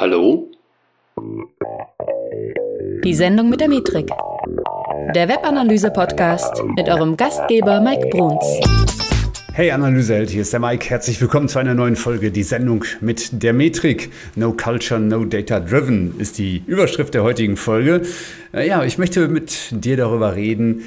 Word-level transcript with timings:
Hallo? 0.00 0.50
Die 3.04 3.12
Sendung 3.12 3.50
mit 3.50 3.60
der 3.60 3.68
Metrik. 3.68 4.08
Der 5.14 5.28
Webanalyse-Podcast 5.28 6.64
mit 6.74 6.88
eurem 6.88 7.18
Gastgeber 7.18 7.82
Mike 7.82 8.08
Bruns. 8.08 8.42
Hey 9.52 9.70
Analyseheld, 9.70 10.30
hier 10.30 10.40
ist 10.40 10.54
der 10.54 10.60
Mike. 10.60 10.88
Herzlich 10.88 11.20
willkommen 11.20 11.48
zu 11.48 11.58
einer 11.58 11.74
neuen 11.74 11.96
Folge, 11.96 12.30
die 12.30 12.44
Sendung 12.44 12.82
mit 13.02 13.42
der 13.42 13.52
Metrik. 13.52 14.10
No 14.36 14.52
Culture, 14.52 14.98
No 14.98 15.26
Data 15.26 15.60
Driven 15.60 16.18
ist 16.18 16.38
die 16.38 16.62
Überschrift 16.66 17.12
der 17.12 17.22
heutigen 17.22 17.58
Folge. 17.58 18.00
Äh, 18.54 18.66
ja, 18.66 18.82
ich 18.82 18.96
möchte 18.96 19.28
mit 19.28 19.84
dir 19.84 19.98
darüber 19.98 20.34
reden, 20.34 20.82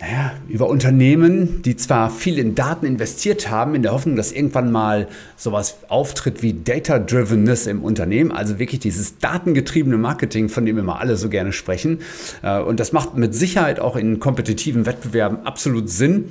naja, 0.00 0.32
über 0.48 0.68
Unternehmen, 0.68 1.62
die 1.62 1.76
zwar 1.76 2.10
viel 2.10 2.38
in 2.38 2.56
Daten 2.56 2.84
investiert 2.84 3.48
haben, 3.48 3.76
in 3.76 3.82
der 3.82 3.92
Hoffnung, 3.92 4.16
dass 4.16 4.32
irgendwann 4.32 4.72
mal 4.72 5.06
sowas 5.36 5.76
auftritt 5.86 6.42
wie 6.42 6.52
Data-Drivenness 6.52 7.68
im 7.68 7.84
Unternehmen, 7.84 8.32
also 8.32 8.58
wirklich 8.58 8.80
dieses 8.80 9.18
datengetriebene 9.18 9.96
Marketing, 9.96 10.48
von 10.48 10.66
dem 10.66 10.78
immer 10.78 10.98
alle 10.98 11.16
so 11.16 11.28
gerne 11.28 11.52
sprechen. 11.52 12.00
Äh, 12.42 12.58
und 12.58 12.80
das 12.80 12.92
macht 12.92 13.16
mit 13.16 13.36
Sicherheit 13.36 13.78
auch 13.78 13.94
in 13.94 14.18
kompetitiven 14.18 14.84
Wettbewerben 14.84 15.46
absolut 15.46 15.88
Sinn. 15.88 16.30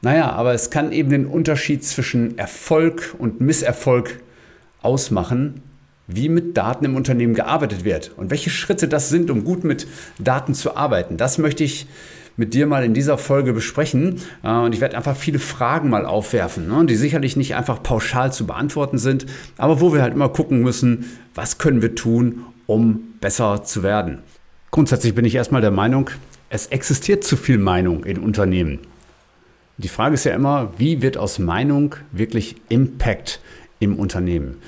Naja, 0.00 0.32
aber 0.32 0.52
es 0.52 0.70
kann 0.70 0.90
eben 0.90 1.10
den 1.10 1.26
Unterschied 1.26 1.84
zwischen 1.84 2.36
Erfolg 2.38 3.14
und 3.18 3.40
Misserfolg 3.40 4.18
ausmachen, 4.82 5.62
wie 6.08 6.28
mit 6.28 6.56
Daten 6.56 6.84
im 6.84 6.96
Unternehmen 6.96 7.34
gearbeitet 7.34 7.84
wird 7.84 8.10
und 8.16 8.30
welche 8.30 8.50
Schritte 8.50 8.88
das 8.88 9.10
sind, 9.10 9.30
um 9.30 9.44
gut 9.44 9.62
mit 9.62 9.86
Daten 10.18 10.54
zu 10.54 10.76
arbeiten. 10.76 11.18
Das 11.18 11.38
möchte 11.38 11.62
ich 11.62 11.86
mit 12.36 12.54
dir 12.54 12.66
mal 12.66 12.84
in 12.84 12.94
dieser 12.94 13.18
Folge 13.18 13.52
besprechen. 13.52 14.20
Äh, 14.42 14.50
und 14.50 14.74
ich 14.74 14.80
werde 14.80 14.96
einfach 14.96 15.16
viele 15.16 15.38
Fragen 15.38 15.90
mal 15.90 16.06
aufwerfen, 16.06 16.68
ne, 16.68 16.84
die 16.86 16.96
sicherlich 16.96 17.36
nicht 17.36 17.54
einfach 17.54 17.82
pauschal 17.82 18.32
zu 18.32 18.46
beantworten 18.46 18.98
sind, 18.98 19.26
aber 19.56 19.80
wo 19.80 19.92
wir 19.92 20.02
halt 20.02 20.14
immer 20.14 20.28
gucken 20.28 20.62
müssen, 20.62 21.06
was 21.34 21.58
können 21.58 21.82
wir 21.82 21.94
tun, 21.94 22.44
um 22.66 23.14
besser 23.20 23.64
zu 23.64 23.82
werden. 23.82 24.18
Grundsätzlich 24.70 25.14
bin 25.14 25.24
ich 25.24 25.34
erstmal 25.34 25.60
der 25.60 25.70
Meinung, 25.70 26.10
es 26.48 26.66
existiert 26.66 27.24
zu 27.24 27.36
viel 27.36 27.58
Meinung 27.58 28.04
in 28.04 28.18
Unternehmen. 28.18 28.80
Die 29.78 29.88
Frage 29.88 30.14
ist 30.14 30.24
ja 30.24 30.34
immer, 30.34 30.72
wie 30.76 31.02
wird 31.02 31.16
aus 31.16 31.38
Meinung 31.38 31.96
wirklich 32.12 32.56
Impact 32.68 33.40
im 33.80 33.98
Unternehmen? 33.98 34.58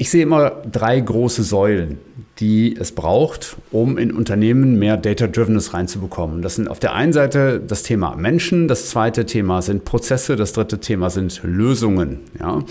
Ich 0.00 0.08
sehe 0.08 0.22
immer 0.22 0.62
drei 0.72 0.98
große 0.98 1.42
Säulen, 1.42 1.98
die 2.38 2.74
es 2.74 2.92
braucht, 2.92 3.58
um 3.70 3.98
in 3.98 4.12
Unternehmen 4.12 4.78
mehr 4.78 4.96
Data-Drivenness 4.96 5.74
reinzubekommen. 5.74 6.40
Das 6.40 6.54
sind 6.54 6.68
auf 6.68 6.80
der 6.80 6.94
einen 6.94 7.12
Seite 7.12 7.60
das 7.60 7.82
Thema 7.82 8.16
Menschen, 8.16 8.66
das 8.66 8.88
zweite 8.88 9.26
Thema 9.26 9.60
sind 9.60 9.84
Prozesse, 9.84 10.36
das 10.36 10.54
dritte 10.54 10.80
Thema 10.80 11.10
sind 11.10 11.42
Lösungen. 11.42 12.20
Ja. 12.38 12.64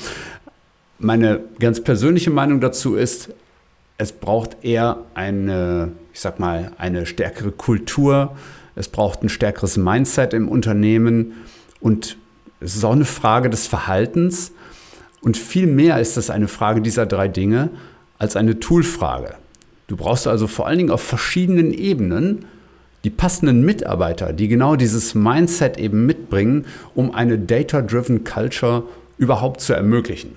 Meine 0.97 1.41
ganz 1.59 1.83
persönliche 1.83 2.31
Meinung 2.31 2.61
dazu 2.61 2.95
ist, 2.95 3.29
es 3.99 4.11
braucht 4.11 4.65
eher 4.65 4.97
eine, 5.13 5.91
ich 6.11 6.21
sag 6.21 6.39
mal, 6.39 6.71
eine 6.79 7.05
stärkere 7.05 7.51
Kultur, 7.51 8.35
es 8.75 8.87
braucht 8.87 9.21
ein 9.21 9.29
stärkeres 9.29 9.77
Mindset 9.77 10.33
im 10.33 10.47
Unternehmen 10.47 11.33
und 11.79 12.17
es 12.59 12.75
ist 12.75 12.83
auch 12.83 12.93
eine 12.93 13.05
Frage 13.05 13.51
des 13.51 13.67
Verhaltens 13.67 14.51
und 15.21 15.37
viel 15.37 15.67
mehr 15.67 15.99
ist 15.99 16.17
das 16.17 16.29
eine 16.29 16.47
Frage 16.47 16.81
dieser 16.81 17.05
drei 17.05 17.27
Dinge 17.27 17.69
als 18.17 18.35
eine 18.35 18.59
Toolfrage. 18.59 19.35
Du 19.87 19.97
brauchst 19.97 20.27
also 20.27 20.47
vor 20.47 20.67
allen 20.67 20.77
Dingen 20.77 20.91
auf 20.91 21.01
verschiedenen 21.01 21.73
Ebenen 21.73 22.45
die 23.03 23.09
passenden 23.09 23.63
Mitarbeiter, 23.63 24.33
die 24.33 24.47
genau 24.47 24.75
dieses 24.75 25.15
Mindset 25.15 25.77
eben 25.77 26.05
mitbringen, 26.05 26.65
um 26.95 27.13
eine 27.13 27.39
Data-Driven 27.39 28.23
Culture 28.23 28.83
überhaupt 29.17 29.61
zu 29.61 29.73
ermöglichen. 29.73 30.35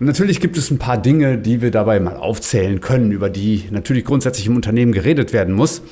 Und 0.00 0.06
natürlich 0.06 0.40
gibt 0.40 0.56
es 0.56 0.70
ein 0.70 0.78
paar 0.78 0.96
Dinge, 0.96 1.38
die 1.38 1.60
wir 1.60 1.70
dabei 1.70 1.98
mal 1.98 2.16
aufzählen 2.16 2.80
können, 2.80 3.10
über 3.10 3.28
die 3.28 3.64
natürlich 3.70 4.04
grundsätzlich 4.04 4.46
im 4.46 4.54
Unternehmen 4.54 4.92
geredet 4.92 5.32
werden 5.32 5.54
muss. 5.54 5.82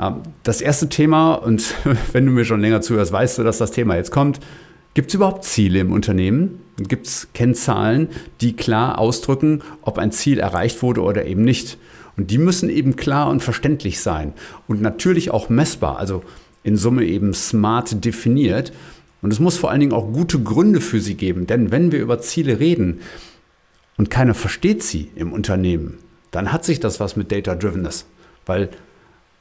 Ähm, 0.00 0.22
das 0.44 0.60
erste 0.60 0.88
Thema, 0.88 1.34
und 1.34 1.74
wenn 2.12 2.24
du 2.24 2.32
mir 2.32 2.44
schon 2.44 2.60
länger 2.60 2.80
zuhörst, 2.80 3.12
weißt 3.12 3.38
du, 3.38 3.42
dass 3.42 3.58
das 3.58 3.72
Thema 3.72 3.96
jetzt 3.96 4.12
kommt, 4.12 4.38
Gibt 4.98 5.10
es 5.10 5.14
überhaupt 5.14 5.44
Ziele 5.44 5.78
im 5.78 5.92
Unternehmen? 5.92 6.58
Gibt 6.76 7.06
es 7.06 7.28
Kennzahlen, 7.32 8.08
die 8.40 8.56
klar 8.56 8.98
ausdrücken, 8.98 9.62
ob 9.82 9.96
ein 9.96 10.10
Ziel 10.10 10.40
erreicht 10.40 10.82
wurde 10.82 11.02
oder 11.02 11.24
eben 11.24 11.44
nicht? 11.44 11.78
Und 12.16 12.32
die 12.32 12.38
müssen 12.38 12.68
eben 12.68 12.96
klar 12.96 13.30
und 13.30 13.40
verständlich 13.40 14.00
sein 14.00 14.32
und 14.66 14.82
natürlich 14.82 15.30
auch 15.30 15.50
messbar, 15.50 15.98
also 15.98 16.24
in 16.64 16.76
Summe 16.76 17.04
eben 17.04 17.32
smart 17.32 18.04
definiert. 18.04 18.72
Und 19.22 19.32
es 19.32 19.38
muss 19.38 19.56
vor 19.56 19.70
allen 19.70 19.78
Dingen 19.78 19.92
auch 19.92 20.12
gute 20.12 20.40
Gründe 20.40 20.80
für 20.80 20.98
sie 20.98 21.14
geben, 21.14 21.46
denn 21.46 21.70
wenn 21.70 21.92
wir 21.92 22.00
über 22.00 22.18
Ziele 22.18 22.58
reden 22.58 22.98
und 23.98 24.10
keiner 24.10 24.34
versteht 24.34 24.82
sie 24.82 25.12
im 25.14 25.32
Unternehmen, 25.32 25.98
dann 26.32 26.50
hat 26.50 26.64
sich 26.64 26.80
das 26.80 26.98
was 26.98 27.14
mit 27.14 27.30
Data 27.30 27.54
Drivenness, 27.54 28.04
weil 28.46 28.70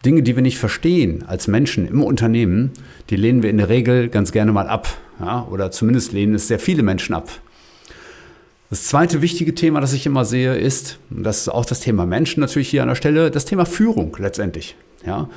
Dinge, 0.06 0.24
die 0.24 0.36
wir 0.36 0.44
nicht 0.44 0.60
verstehen 0.60 1.24
als 1.28 1.48
Menschen 1.48 1.88
im 1.88 2.04
Unternehmen, 2.04 2.72
die 3.10 3.16
lehnen 3.16 3.44
wir 3.44 3.50
in 3.50 3.58
der 3.58 3.70
Regel 3.70 4.10
ganz 4.10 4.32
gerne 4.32 4.52
mal 4.52 4.68
ab. 4.68 4.88
Ja, 5.20 5.48
oder 5.50 5.72
zumindest 5.72 6.14
lehnen 6.14 6.36
es 6.36 6.48
sehr 6.48 6.60
viele 6.60 6.84
Menschen 6.84 7.16
ab. 7.16 7.30
Das 8.70 8.84
zweite 8.84 9.22
wichtige 9.22 9.56
Thema, 9.56 9.80
das 9.80 9.94
ich 9.94 10.06
immer 10.06 10.26
sehe, 10.26 10.56
ist, 10.56 11.00
und 11.10 11.24
das 11.24 11.40
ist 11.40 11.50
auch 11.50 11.66
das 11.66 11.80
Thema 11.80 12.06
Menschen 12.06 12.42
natürlich 12.42 12.70
hier 12.70 12.82
an 12.82 12.90
der 12.90 12.96
Stelle, 12.96 13.32
das 13.32 13.46
Thema 13.46 13.66
Führung 13.66 14.16
letztendlich. 14.20 14.76
Ja, 15.06 15.30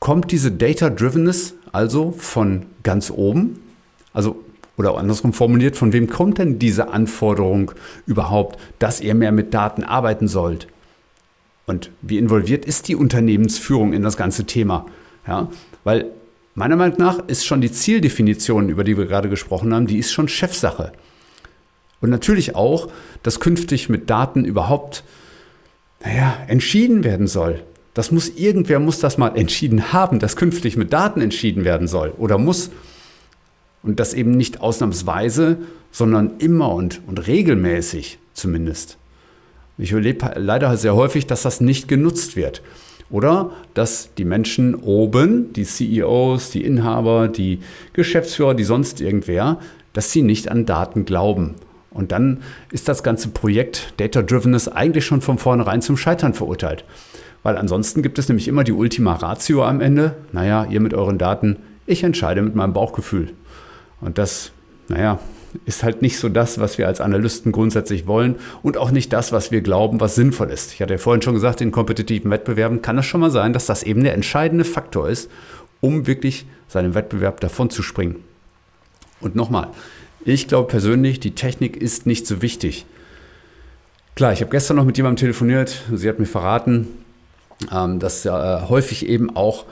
kommt 0.00 0.32
diese 0.32 0.50
Data-Drivenness 0.50 1.54
also 1.72 2.12
von 2.12 2.66
ganz 2.82 3.10
oben? 3.10 3.60
Also, 4.14 4.42
oder 4.78 4.96
andersrum 4.96 5.32
formuliert, 5.32 5.76
von 5.76 5.92
wem 5.92 6.08
kommt 6.08 6.38
denn 6.38 6.58
diese 6.58 6.88
Anforderung 6.88 7.72
überhaupt, 8.06 8.58
dass 8.78 9.00
ihr 9.00 9.14
mehr 9.14 9.32
mit 9.32 9.52
Daten 9.52 9.84
arbeiten 9.84 10.26
sollt? 10.26 10.66
Und 11.66 11.90
wie 12.00 12.18
involviert 12.18 12.64
ist 12.64 12.86
die 12.86 12.94
Unternehmensführung 12.94 13.92
in 13.92 14.02
das 14.02 14.16
ganze 14.16 14.44
Thema? 14.44 14.86
Ja, 15.26 15.50
weil 15.82 16.06
meiner 16.54 16.76
Meinung 16.76 16.98
nach 16.98 17.18
ist 17.26 17.44
schon 17.44 17.60
die 17.60 17.72
Zieldefinition, 17.72 18.68
über 18.68 18.84
die 18.84 18.96
wir 18.96 19.06
gerade 19.06 19.28
gesprochen 19.28 19.74
haben, 19.74 19.88
die 19.88 19.98
ist 19.98 20.12
schon 20.12 20.28
Chefsache. 20.28 20.92
Und 22.00 22.10
natürlich 22.10 22.54
auch, 22.54 22.88
dass 23.24 23.40
künftig 23.40 23.88
mit 23.88 24.08
Daten 24.08 24.44
überhaupt, 24.44 25.02
naja, 26.04 26.36
entschieden 26.46 27.02
werden 27.02 27.26
soll. 27.26 27.62
Das 27.94 28.12
muss, 28.12 28.28
irgendwer 28.28 28.78
muss 28.78 29.00
das 29.00 29.18
mal 29.18 29.36
entschieden 29.36 29.92
haben, 29.92 30.20
dass 30.20 30.36
künftig 30.36 30.76
mit 30.76 30.92
Daten 30.92 31.20
entschieden 31.20 31.64
werden 31.64 31.88
soll 31.88 32.12
oder 32.16 32.38
muss. 32.38 32.70
Und 33.82 33.98
das 33.98 34.14
eben 34.14 34.32
nicht 34.32 34.60
ausnahmsweise, 34.60 35.58
sondern 35.90 36.38
immer 36.38 36.72
und, 36.72 37.00
und 37.06 37.26
regelmäßig 37.26 38.18
zumindest. 38.34 38.98
Ich 39.78 39.92
erlebe 39.92 40.32
leider 40.36 40.76
sehr 40.76 40.94
häufig, 40.94 41.26
dass 41.26 41.42
das 41.42 41.60
nicht 41.60 41.88
genutzt 41.88 42.36
wird. 42.36 42.62
Oder 43.10 43.50
dass 43.74 44.14
die 44.14 44.24
Menschen 44.24 44.74
oben, 44.74 45.52
die 45.52 45.64
CEOs, 45.64 46.50
die 46.50 46.64
Inhaber, 46.64 47.28
die 47.28 47.60
Geschäftsführer, 47.92 48.54
die 48.54 48.64
sonst 48.64 49.00
irgendwer, 49.00 49.60
dass 49.92 50.10
sie 50.10 50.22
nicht 50.22 50.50
an 50.50 50.66
Daten 50.66 51.04
glauben. 51.04 51.54
Und 51.90 52.12
dann 52.12 52.42
ist 52.72 52.88
das 52.88 53.02
ganze 53.02 53.28
Projekt 53.28 53.94
Data 53.98 54.22
Drivenness 54.22 54.68
eigentlich 54.68 55.06
schon 55.06 55.22
von 55.22 55.38
vornherein 55.38 55.82
zum 55.82 55.96
Scheitern 55.96 56.34
verurteilt. 56.34 56.84
Weil 57.42 57.56
ansonsten 57.56 58.02
gibt 58.02 58.18
es 58.18 58.28
nämlich 58.28 58.48
immer 58.48 58.64
die 58.64 58.72
Ultima 58.72 59.14
Ratio 59.14 59.64
am 59.64 59.80
Ende. 59.80 60.16
Naja, 60.32 60.66
ihr 60.68 60.80
mit 60.80 60.94
euren 60.94 61.16
Daten, 61.16 61.58
ich 61.86 62.02
entscheide 62.02 62.42
mit 62.42 62.54
meinem 62.54 62.72
Bauchgefühl. 62.72 63.32
Und 64.00 64.18
das, 64.18 64.50
naja, 64.88 65.20
ist 65.64 65.82
halt 65.82 66.02
nicht 66.02 66.18
so 66.18 66.28
das, 66.28 66.58
was 66.58 66.78
wir 66.78 66.86
als 66.86 67.00
Analysten 67.00 67.52
grundsätzlich 67.52 68.06
wollen 68.06 68.36
und 68.62 68.76
auch 68.76 68.90
nicht 68.90 69.12
das, 69.12 69.32
was 69.32 69.50
wir 69.50 69.60
glauben, 69.60 70.00
was 70.00 70.14
sinnvoll 70.14 70.50
ist. 70.50 70.72
Ich 70.72 70.82
hatte 70.82 70.94
ja 70.94 70.98
vorhin 70.98 71.22
schon 71.22 71.34
gesagt, 71.34 71.60
in 71.60 71.72
kompetitiven 71.72 72.30
Wettbewerben 72.30 72.82
kann 72.82 72.98
es 72.98 73.06
schon 73.06 73.20
mal 73.20 73.30
sein, 73.30 73.52
dass 73.52 73.66
das 73.66 73.82
eben 73.82 74.04
der 74.04 74.14
entscheidende 74.14 74.64
Faktor 74.64 75.08
ist, 75.08 75.30
um 75.80 76.06
wirklich 76.06 76.46
seinem 76.68 76.94
Wettbewerb 76.94 77.40
davon 77.40 77.70
zu 77.70 77.82
springen. 77.82 78.16
Und 79.20 79.34
nochmal, 79.34 79.68
ich 80.24 80.48
glaube 80.48 80.68
persönlich, 80.68 81.20
die 81.20 81.34
Technik 81.34 81.76
ist 81.76 82.06
nicht 82.06 82.26
so 82.26 82.42
wichtig. 82.42 82.86
Klar, 84.14 84.32
ich 84.32 84.40
habe 84.40 84.50
gestern 84.50 84.76
noch 84.76 84.84
mit 84.84 84.96
jemandem 84.96 85.20
telefoniert, 85.20 85.82
sie 85.92 86.08
hat 86.08 86.18
mir 86.18 86.26
verraten, 86.26 86.88
ähm, 87.72 87.98
dass 87.98 88.24
äh, 88.24 88.30
häufig 88.30 89.06
eben 89.06 89.34
auch 89.36 89.64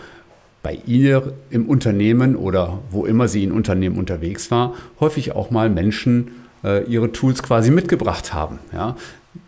bei 0.64 0.80
ihr 0.86 1.34
im 1.50 1.66
Unternehmen 1.66 2.34
oder 2.34 2.80
wo 2.90 3.06
immer 3.06 3.28
sie 3.28 3.44
in 3.44 3.52
Unternehmen 3.52 3.96
unterwegs 3.96 4.50
war, 4.50 4.74
häufig 4.98 5.32
auch 5.32 5.52
mal 5.52 5.70
Menschen 5.70 6.32
äh, 6.64 6.82
ihre 6.84 7.12
Tools 7.12 7.44
quasi 7.44 7.70
mitgebracht 7.70 8.34
haben. 8.34 8.58
Ja? 8.72 8.96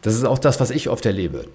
Das 0.02 0.14
ist 0.14 0.24
auch 0.24 0.38
das, 0.38 0.60
was 0.60 0.70
ich 0.70 0.88
oft 0.88 1.04
erlebe 1.06 1.46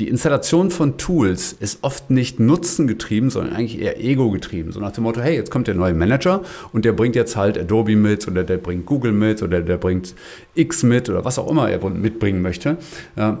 die 0.00 0.08
Installation 0.08 0.72
von 0.72 0.98
Tools 0.98 1.52
ist 1.52 1.78
oft 1.82 2.10
nicht 2.10 2.40
nutzengetrieben, 2.40 3.30
sondern 3.30 3.54
eigentlich 3.54 3.80
eher 3.80 4.02
ego-getrieben. 4.02 4.72
So 4.72 4.80
nach 4.80 4.90
dem 4.90 5.04
Motto, 5.04 5.20
hey, 5.20 5.36
jetzt 5.36 5.52
kommt 5.52 5.68
der 5.68 5.76
neue 5.76 5.94
Manager 5.94 6.42
und 6.72 6.84
der 6.84 6.92
bringt 6.92 7.14
jetzt 7.14 7.36
halt 7.36 7.56
Adobe 7.56 7.94
mit 7.94 8.26
oder 8.26 8.42
der 8.42 8.56
bringt 8.56 8.86
Google 8.86 9.12
mit 9.12 9.40
oder 9.40 9.60
der 9.60 9.76
bringt 9.76 10.16
X 10.56 10.82
mit 10.82 11.08
oder 11.08 11.24
was 11.24 11.38
auch 11.38 11.48
immer 11.48 11.70
er 11.70 11.78
mitbringen 11.90 12.42
möchte. 12.42 12.76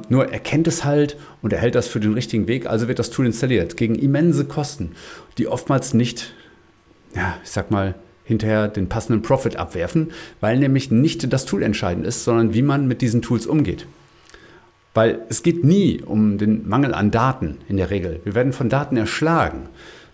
Nur 0.08 0.28
er 0.30 0.38
kennt 0.38 0.68
es 0.68 0.84
halt 0.84 1.16
und 1.42 1.52
er 1.52 1.58
hält 1.58 1.74
das 1.74 1.88
für 1.88 1.98
den 1.98 2.14
richtigen 2.14 2.46
Weg, 2.46 2.66
also 2.66 2.86
wird 2.86 3.00
das 3.00 3.10
Tool 3.10 3.26
installiert 3.26 3.76
gegen 3.76 3.96
immense 3.96 4.44
Kosten, 4.44 4.92
die 5.38 5.48
oftmals 5.48 5.92
nicht, 5.92 6.34
ja, 7.16 7.36
ich 7.42 7.50
sag 7.50 7.72
mal, 7.72 7.96
hinterher 8.22 8.68
den 8.68 8.88
passenden 8.88 9.22
Profit 9.22 9.56
abwerfen, 9.56 10.12
weil 10.40 10.58
nämlich 10.58 10.92
nicht 10.92 11.32
das 11.32 11.46
Tool 11.46 11.64
entscheidend 11.64 12.06
ist, 12.06 12.22
sondern 12.22 12.54
wie 12.54 12.62
man 12.62 12.86
mit 12.86 13.00
diesen 13.00 13.22
Tools 13.22 13.44
umgeht. 13.46 13.86
Weil 14.98 15.20
es 15.28 15.44
geht 15.44 15.62
nie 15.62 16.02
um 16.04 16.38
den 16.38 16.68
Mangel 16.68 16.92
an 16.92 17.12
Daten 17.12 17.58
in 17.68 17.76
der 17.76 17.88
Regel. 17.88 18.20
Wir 18.24 18.34
werden 18.34 18.52
von 18.52 18.68
Daten 18.68 18.96
erschlagen. 18.96 19.68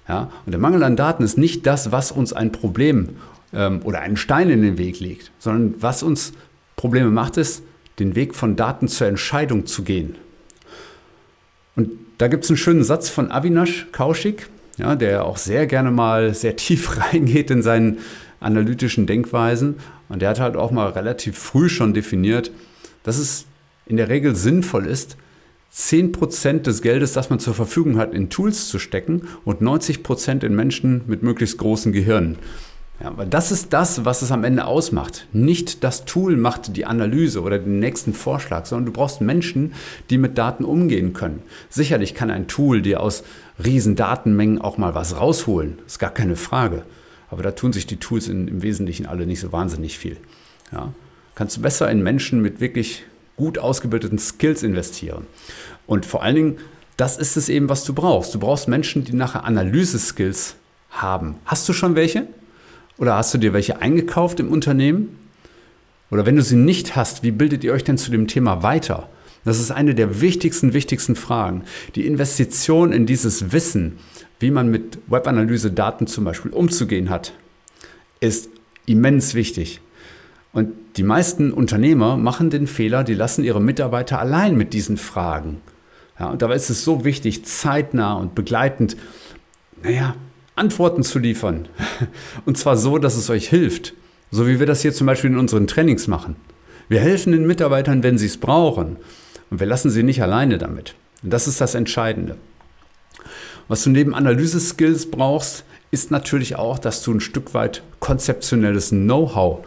Ja? 0.06 0.30
Und 0.44 0.52
der 0.52 0.60
Mangel 0.60 0.82
an 0.82 0.94
Daten 0.94 1.22
ist 1.22 1.38
nicht 1.38 1.64
das, 1.64 1.90
was 1.90 2.12
uns 2.12 2.34
ein 2.34 2.52
Problem 2.52 3.16
ähm, 3.54 3.80
oder 3.82 4.00
einen 4.00 4.18
Stein 4.18 4.50
in 4.50 4.60
den 4.60 4.76
Weg 4.76 5.00
legt, 5.00 5.30
sondern 5.38 5.76
was 5.80 6.02
uns 6.02 6.34
Probleme 6.76 7.10
macht, 7.10 7.38
ist, 7.38 7.62
den 7.98 8.14
Weg 8.14 8.34
von 8.34 8.56
Daten 8.56 8.86
zur 8.86 9.06
Entscheidung 9.06 9.64
zu 9.64 9.84
gehen. 9.84 10.16
Und 11.76 11.88
da 12.18 12.28
gibt 12.28 12.44
es 12.44 12.50
einen 12.50 12.58
schönen 12.58 12.84
Satz 12.84 13.08
von 13.08 13.30
Avinash 13.30 13.86
Kaushik, 13.90 14.50
ja, 14.76 14.96
der 14.96 15.24
auch 15.24 15.38
sehr 15.38 15.66
gerne 15.66 15.92
mal 15.92 16.34
sehr 16.34 16.56
tief 16.56 16.98
reingeht 17.10 17.50
in 17.50 17.62
seinen 17.62 18.00
analytischen 18.38 19.06
Denkweisen. 19.06 19.76
Und 20.10 20.20
der 20.20 20.28
hat 20.28 20.40
halt 20.40 20.58
auch 20.58 20.72
mal 20.72 20.90
relativ 20.90 21.38
früh 21.38 21.70
schon 21.70 21.94
definiert, 21.94 22.50
dass 23.02 23.16
es 23.16 23.46
in 23.86 23.96
der 23.96 24.08
Regel 24.08 24.34
sinnvoll 24.34 24.86
ist, 24.86 25.16
10% 25.74 26.62
des 26.62 26.82
Geldes, 26.82 27.12
das 27.12 27.30
man 27.30 27.40
zur 27.40 27.54
Verfügung 27.54 27.98
hat, 27.98 28.14
in 28.14 28.30
Tools 28.30 28.68
zu 28.68 28.78
stecken 28.78 29.22
und 29.44 29.60
90% 29.60 30.44
in 30.44 30.54
Menschen 30.54 31.02
mit 31.06 31.22
möglichst 31.22 31.58
großen 31.58 31.92
Gehirnen. 31.92 32.38
Ja, 33.00 33.08
aber 33.08 33.26
das 33.26 33.50
ist 33.50 33.72
das, 33.72 34.04
was 34.04 34.22
es 34.22 34.30
am 34.30 34.44
Ende 34.44 34.66
ausmacht. 34.66 35.26
Nicht 35.32 35.82
das 35.82 36.04
Tool 36.04 36.36
macht 36.36 36.76
die 36.76 36.86
Analyse 36.86 37.42
oder 37.42 37.58
den 37.58 37.80
nächsten 37.80 38.14
Vorschlag, 38.14 38.66
sondern 38.66 38.86
du 38.86 38.92
brauchst 38.92 39.20
Menschen, 39.20 39.72
die 40.10 40.18
mit 40.18 40.38
Daten 40.38 40.64
umgehen 40.64 41.12
können. 41.12 41.42
Sicherlich 41.68 42.14
kann 42.14 42.30
ein 42.30 42.46
Tool 42.46 42.82
dir 42.82 43.00
aus 43.00 43.24
riesen 43.62 43.96
Datenmengen 43.96 44.60
auch 44.60 44.78
mal 44.78 44.94
was 44.94 45.18
rausholen. 45.18 45.78
Ist 45.86 45.98
gar 45.98 46.14
keine 46.14 46.36
Frage. 46.36 46.84
Aber 47.30 47.42
da 47.42 47.50
tun 47.50 47.72
sich 47.72 47.88
die 47.88 47.96
Tools 47.96 48.28
in, 48.28 48.46
im 48.46 48.62
Wesentlichen 48.62 49.06
alle 49.06 49.26
nicht 49.26 49.40
so 49.40 49.50
wahnsinnig 49.50 49.98
viel. 49.98 50.16
Ja. 50.70 50.92
Kannst 51.34 51.56
du 51.56 51.62
besser 51.62 51.90
in 51.90 52.00
Menschen 52.00 52.42
mit 52.42 52.60
wirklich 52.60 53.02
gut 53.36 53.58
ausgebildeten 53.58 54.18
Skills 54.18 54.62
investieren. 54.62 55.26
Und 55.86 56.06
vor 56.06 56.22
allen 56.22 56.36
Dingen, 56.36 56.58
das 56.96 57.16
ist 57.16 57.36
es 57.36 57.48
eben, 57.48 57.68
was 57.68 57.84
du 57.84 57.92
brauchst. 57.92 58.34
Du 58.34 58.38
brauchst 58.38 58.68
Menschen, 58.68 59.04
die 59.04 59.14
nachher 59.14 59.44
Analyse-Skills 59.44 60.56
haben. 60.90 61.36
Hast 61.44 61.68
du 61.68 61.72
schon 61.72 61.96
welche? 61.96 62.26
Oder 62.98 63.16
hast 63.16 63.34
du 63.34 63.38
dir 63.38 63.52
welche 63.52 63.80
eingekauft 63.80 64.38
im 64.38 64.50
Unternehmen? 64.50 65.18
Oder 66.10 66.26
wenn 66.26 66.36
du 66.36 66.42
sie 66.42 66.56
nicht 66.56 66.94
hast, 66.94 67.22
wie 67.24 67.32
bildet 67.32 67.64
ihr 67.64 67.72
euch 67.72 67.82
denn 67.82 67.98
zu 67.98 68.10
dem 68.10 68.28
Thema 68.28 68.62
weiter? 68.62 69.08
Das 69.44 69.58
ist 69.58 69.70
eine 69.70 69.94
der 69.94 70.20
wichtigsten, 70.20 70.72
wichtigsten 70.72 71.16
Fragen. 71.16 71.64
Die 71.96 72.06
Investition 72.06 72.92
in 72.92 73.04
dieses 73.04 73.52
Wissen, 73.52 73.98
wie 74.38 74.50
man 74.50 74.68
mit 74.68 74.98
Webanalyse-Daten 75.08 76.06
zum 76.06 76.24
Beispiel 76.24 76.52
umzugehen 76.52 77.10
hat, 77.10 77.34
ist 78.20 78.48
immens 78.86 79.34
wichtig. 79.34 79.80
Und 80.54 80.72
die 80.96 81.02
meisten 81.02 81.52
Unternehmer 81.52 82.16
machen 82.16 82.48
den 82.48 82.68
Fehler, 82.68 83.02
die 83.04 83.14
lassen 83.14 83.44
ihre 83.44 83.60
Mitarbeiter 83.60 84.20
allein 84.20 84.56
mit 84.56 84.72
diesen 84.72 84.96
Fragen. 84.96 85.60
Ja, 86.18 86.30
und 86.30 86.42
dabei 86.42 86.54
ist 86.54 86.70
es 86.70 86.84
so 86.84 87.04
wichtig, 87.04 87.44
zeitnah 87.44 88.14
und 88.14 88.36
begleitend, 88.36 88.96
naja, 89.82 90.14
Antworten 90.54 91.02
zu 91.02 91.18
liefern. 91.18 91.68
Und 92.46 92.56
zwar 92.56 92.76
so, 92.76 92.98
dass 92.98 93.16
es 93.16 93.28
euch 93.28 93.48
hilft. 93.48 93.92
So 94.30 94.46
wie 94.46 94.60
wir 94.60 94.66
das 94.66 94.82
hier 94.82 94.92
zum 94.92 95.08
Beispiel 95.08 95.30
in 95.30 95.38
unseren 95.38 95.66
Trainings 95.66 96.06
machen. 96.06 96.36
Wir 96.88 97.00
helfen 97.00 97.32
den 97.32 97.44
Mitarbeitern, 97.44 98.04
wenn 98.04 98.16
sie 98.16 98.26
es 98.26 98.36
brauchen. 98.36 98.96
Und 99.50 99.58
wir 99.58 99.66
lassen 99.66 99.90
sie 99.90 100.04
nicht 100.04 100.22
alleine 100.22 100.58
damit. 100.58 100.94
Und 101.24 101.32
das 101.32 101.48
ist 101.48 101.60
das 101.60 101.74
Entscheidende. 101.74 102.36
Was 103.66 103.82
du 103.82 103.90
neben 103.90 104.14
Analyse-Skills 104.14 105.10
brauchst, 105.10 105.64
ist 105.90 106.12
natürlich 106.12 106.54
auch, 106.54 106.78
dass 106.78 107.02
du 107.02 107.12
ein 107.12 107.20
Stück 107.20 107.52
weit 107.52 107.82
konzeptionelles 107.98 108.90
Know-how 108.90 109.66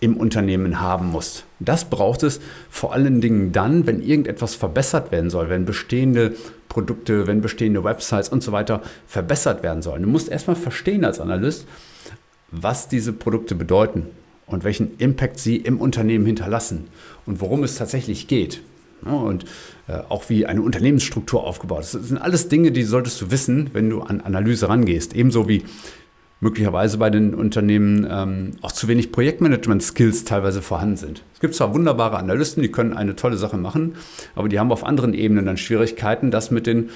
im 0.00 0.16
Unternehmen 0.16 0.80
haben 0.80 1.06
musst. 1.10 1.44
Das 1.58 1.86
braucht 1.86 2.22
es 2.22 2.40
vor 2.68 2.92
allen 2.92 3.20
Dingen 3.20 3.52
dann, 3.52 3.86
wenn 3.86 4.02
irgendetwas 4.02 4.54
verbessert 4.54 5.10
werden 5.10 5.30
soll, 5.30 5.48
wenn 5.48 5.64
bestehende 5.64 6.34
Produkte, 6.68 7.26
wenn 7.26 7.40
bestehende 7.40 7.84
Websites 7.84 8.28
und 8.28 8.42
so 8.42 8.52
weiter 8.52 8.82
verbessert 9.06 9.62
werden 9.62 9.82
sollen. 9.82 10.02
Du 10.02 10.08
musst 10.08 10.28
erstmal 10.28 10.56
verstehen 10.56 11.04
als 11.04 11.20
Analyst, 11.20 11.66
was 12.50 12.88
diese 12.88 13.12
Produkte 13.12 13.54
bedeuten 13.54 14.06
und 14.46 14.64
welchen 14.64 14.96
Impact 14.98 15.38
sie 15.38 15.56
im 15.56 15.80
Unternehmen 15.80 16.26
hinterlassen 16.26 16.88
und 17.24 17.40
worum 17.40 17.64
es 17.64 17.76
tatsächlich 17.76 18.28
geht. 18.28 18.62
und 19.04 19.44
äh, 19.88 19.98
auch 20.08 20.28
wie 20.30 20.46
eine 20.46 20.62
Unternehmensstruktur 20.62 21.44
aufgebaut 21.44 21.82
ist. 21.82 21.94
Das 21.94 22.08
sind 22.08 22.18
alles 22.18 22.48
Dinge, 22.48 22.72
die 22.72 22.82
solltest 22.82 23.20
du 23.20 23.30
wissen, 23.30 23.70
wenn 23.72 23.90
du 23.90 24.02
an 24.02 24.20
Analyse 24.20 24.68
rangehst. 24.68 25.14
Ebenso 25.14 25.48
wie 25.48 25.64
möglicherweise 26.40 26.98
bei 26.98 27.10
den 27.10 27.34
Unternehmen 27.34 28.06
ähm, 28.10 28.52
auch 28.60 28.72
zu 28.72 28.88
wenig 28.88 29.10
Projektmanagement-Skills 29.10 30.24
teilweise 30.24 30.60
vorhanden 30.60 30.96
sind. 30.96 31.22
Es 31.34 31.40
gibt 31.40 31.54
zwar 31.54 31.74
wunderbare 31.74 32.18
Analysten, 32.18 32.62
die 32.62 32.70
können 32.70 32.92
eine 32.92 33.16
tolle 33.16 33.36
Sache 33.36 33.56
machen, 33.56 33.94
aber 34.34 34.48
die 34.48 34.58
haben 34.58 34.70
auf 34.70 34.84
anderen 34.84 35.14
Ebenen 35.14 35.46
dann 35.46 35.56
Schwierigkeiten, 35.56 36.30
das 36.30 36.50
mit 36.50 36.66
den 36.66 36.90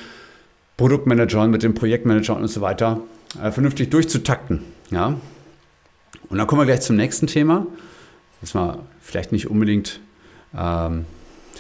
Produktmanagern, 0.76 1.50
mit 1.50 1.62
den 1.62 1.75
Projektmanagern 1.75 2.42
und 2.42 2.48
so 2.48 2.60
weiter 2.60 3.00
äh, 3.42 3.50
vernünftig 3.50 3.90
durchzutakten. 3.90 4.60
Ja? 4.90 5.14
Und 6.28 6.38
dann 6.38 6.46
kommen 6.46 6.60
wir 6.60 6.66
gleich 6.66 6.82
zum 6.82 6.96
nächsten 6.96 7.26
Thema. 7.26 7.66
Das 8.40 8.54
war 8.54 8.84
vielleicht 9.00 9.32
nicht 9.32 9.50
unbedingt, 9.50 10.00
ähm, 10.54 11.04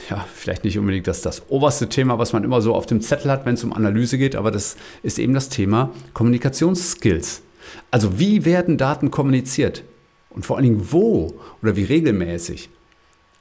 ja, 0.08 0.26
vielleicht 0.34 0.64
nicht 0.64 0.78
unbedingt 0.78 1.06
das, 1.06 1.22
das 1.22 1.50
oberste 1.50 1.88
Thema, 1.88 2.18
was 2.18 2.32
man 2.32 2.44
immer 2.44 2.60
so 2.60 2.74
auf 2.74 2.86
dem 2.86 3.00
Zettel 3.00 3.30
hat, 3.30 3.46
wenn 3.46 3.54
es 3.54 3.64
um 3.64 3.72
Analyse 3.72 4.18
geht, 4.18 4.36
aber 4.36 4.50
das 4.50 4.76
ist 5.02 5.18
eben 5.18 5.34
das 5.34 5.48
Thema 5.48 5.90
Kommunikationsskills. 6.14 7.42
Also 7.90 8.18
wie 8.18 8.44
werden 8.44 8.76
Daten 8.76 9.10
kommuniziert? 9.10 9.84
Und 10.30 10.46
vor 10.46 10.56
allen 10.56 10.64
Dingen 10.64 10.86
wo 10.90 11.34
oder 11.62 11.76
wie 11.76 11.84
regelmäßig? 11.84 12.70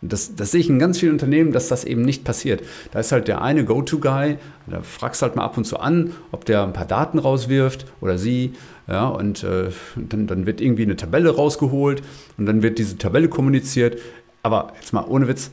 Das, 0.01 0.33
das, 0.35 0.51
sehe 0.51 0.61
ich 0.61 0.69
in 0.69 0.79
ganz 0.79 0.97
vielen 0.97 1.11
Unternehmen, 1.11 1.51
dass 1.51 1.67
das 1.67 1.83
eben 1.83 2.03
nicht 2.03 2.23
passiert. 2.23 2.63
Da 2.91 2.99
ist 2.99 3.11
halt 3.11 3.27
der 3.27 3.41
eine 3.41 3.65
Go-To-Guy, 3.65 4.37
da 4.67 4.81
fragst 4.81 5.21
halt 5.21 5.35
mal 5.35 5.43
ab 5.43 5.57
und 5.57 5.65
zu 5.65 5.77
an, 5.77 6.13
ob 6.31 6.45
der 6.45 6.63
ein 6.63 6.71
paar 6.71 6.85
Daten 6.85 7.19
rauswirft 7.19 7.85
oder 7.99 8.17
sie. 8.17 8.53
Ja, 8.87 9.09
und 9.09 9.43
äh, 9.43 9.69
dann, 9.97 10.25
dann 10.25 10.45
wird 10.45 10.61
irgendwie 10.61 10.83
eine 10.83 10.95
Tabelle 10.95 11.35
rausgeholt 11.35 12.01
und 12.37 12.45
dann 12.45 12.63
wird 12.63 12.79
diese 12.79 12.97
Tabelle 12.97 13.27
kommuniziert. 13.27 13.99
Aber 14.41 14.71
jetzt 14.79 14.93
mal 14.93 15.03
ohne 15.05 15.27
Witz, 15.27 15.51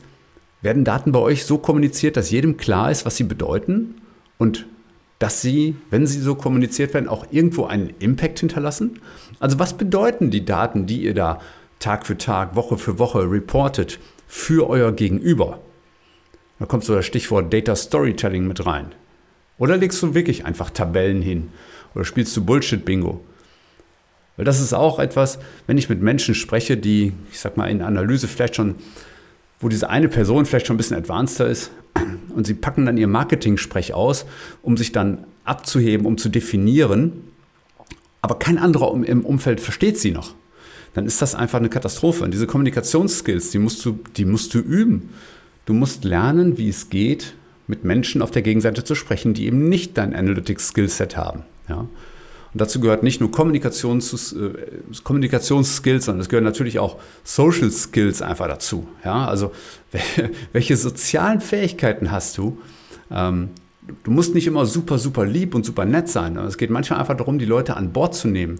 werden 0.61 0.85
Daten 0.85 1.11
bei 1.11 1.19
euch 1.19 1.45
so 1.45 1.57
kommuniziert, 1.57 2.15
dass 2.15 2.31
jedem 2.31 2.55
klar 2.55 2.89
ist, 2.89 3.05
was 3.05 3.17
sie 3.17 3.25
bedeuten? 3.25 3.95
Und 4.37 4.65
dass 5.19 5.41
sie, 5.41 5.75
wenn 5.89 6.05
sie 6.05 6.19
so 6.19 6.35
kommuniziert 6.35 6.93
werden, 6.93 7.09
auch 7.09 7.25
irgendwo 7.31 7.65
einen 7.65 7.93
Impact 7.99 8.39
hinterlassen? 8.39 8.99
Also 9.39 9.59
was 9.59 9.77
bedeuten 9.77 10.29
die 10.31 10.45
Daten, 10.45 10.85
die 10.85 11.03
ihr 11.03 11.13
da 11.13 11.39
Tag 11.79 12.05
für 12.05 12.17
Tag, 12.17 12.55
Woche 12.55 12.77
für 12.77 12.99
Woche 12.99 13.29
reportet 13.29 13.99
für 14.27 14.69
euer 14.69 14.91
Gegenüber? 14.91 15.59
Da 16.59 16.65
kommt 16.65 16.83
so 16.83 16.95
das 16.95 17.05
Stichwort 17.05 17.53
Data 17.53 17.75
Storytelling 17.75 18.47
mit 18.47 18.65
rein. 18.65 18.93
Oder 19.57 19.77
legst 19.77 20.01
du 20.01 20.13
wirklich 20.13 20.45
einfach 20.45 20.69
Tabellen 20.69 21.21
hin? 21.21 21.49
Oder 21.95 22.05
spielst 22.05 22.35
du 22.37 22.45
Bullshit-Bingo? 22.45 23.21
Weil 24.35 24.45
das 24.45 24.61
ist 24.61 24.73
auch 24.73 24.99
etwas, 24.99 25.39
wenn 25.65 25.79
ich 25.79 25.89
mit 25.89 26.01
Menschen 26.01 26.35
spreche, 26.35 26.77
die, 26.77 27.13
ich 27.31 27.39
sag 27.39 27.57
mal, 27.57 27.69
in 27.69 27.81
Analyse 27.81 28.27
vielleicht 28.27 28.55
schon, 28.55 28.75
wo 29.59 29.67
diese 29.67 29.89
eine 29.89 30.09
Person 30.09 30.45
vielleicht 30.45 30.67
schon 30.67 30.75
ein 30.75 30.77
bisschen 30.77 30.97
advanceder 30.97 31.49
ist, 31.49 31.71
und 32.35 32.47
sie 32.47 32.53
packen 32.53 32.85
dann 32.85 32.97
ihr 32.97 33.07
Marketing-Sprech 33.07 33.93
aus, 33.93 34.25
um 34.61 34.77
sich 34.77 34.91
dann 34.91 35.25
abzuheben, 35.43 36.05
um 36.05 36.17
zu 36.17 36.29
definieren, 36.29 37.13
aber 38.21 38.39
kein 38.39 38.57
anderer 38.57 38.93
im 39.05 39.25
Umfeld 39.25 39.61
versteht 39.61 39.97
sie 39.97 40.11
noch. 40.11 40.35
Dann 40.93 41.05
ist 41.05 41.21
das 41.21 41.35
einfach 41.35 41.59
eine 41.59 41.69
Katastrophe. 41.69 42.23
Und 42.23 42.33
diese 42.33 42.47
Kommunikationsskills, 42.47 43.51
die 43.51 43.59
musst 43.59 43.85
du, 43.85 43.99
die 44.17 44.25
musst 44.25 44.53
du 44.53 44.59
üben. 44.59 45.09
Du 45.65 45.73
musst 45.73 46.03
lernen, 46.03 46.57
wie 46.57 46.69
es 46.69 46.89
geht, 46.89 47.35
mit 47.67 47.83
Menschen 47.83 48.21
auf 48.21 48.31
der 48.31 48.41
Gegenseite 48.41 48.83
zu 48.83 48.95
sprechen, 48.95 49.33
die 49.33 49.45
eben 49.45 49.69
nicht 49.69 49.97
dein 49.97 50.15
Analytics-Skillset 50.15 51.15
haben. 51.15 51.43
Ja? 51.69 51.87
Und 52.53 52.61
dazu 52.61 52.79
gehört 52.79 53.03
nicht 53.03 53.19
nur 53.19 53.31
Kommunikations, 53.31 54.33
äh, 54.33 54.49
Kommunikationsskills, 55.03 56.05
sondern 56.05 56.21
es 56.21 56.29
gehören 56.29 56.43
natürlich 56.43 56.79
auch 56.79 56.97
Social 57.23 57.69
Skills 57.71 58.21
einfach 58.21 58.47
dazu. 58.47 58.87
Ja? 59.03 59.27
Also 59.27 59.51
welche 60.53 60.77
sozialen 60.77 61.41
Fähigkeiten 61.41 62.11
hast 62.11 62.37
du? 62.37 62.57
Ähm, 63.11 63.49
du 64.03 64.11
musst 64.11 64.33
nicht 64.33 64.47
immer 64.47 64.65
super, 64.65 64.97
super 64.97 65.25
lieb 65.25 65.55
und 65.55 65.65
super 65.65 65.85
nett 65.85 66.09
sein. 66.09 66.37
Es 66.37 66.57
geht 66.57 66.69
manchmal 66.69 66.99
einfach 66.99 67.17
darum, 67.17 67.39
die 67.39 67.45
Leute 67.45 67.75
an 67.77 67.91
Bord 67.91 68.15
zu 68.15 68.27
nehmen. 68.27 68.59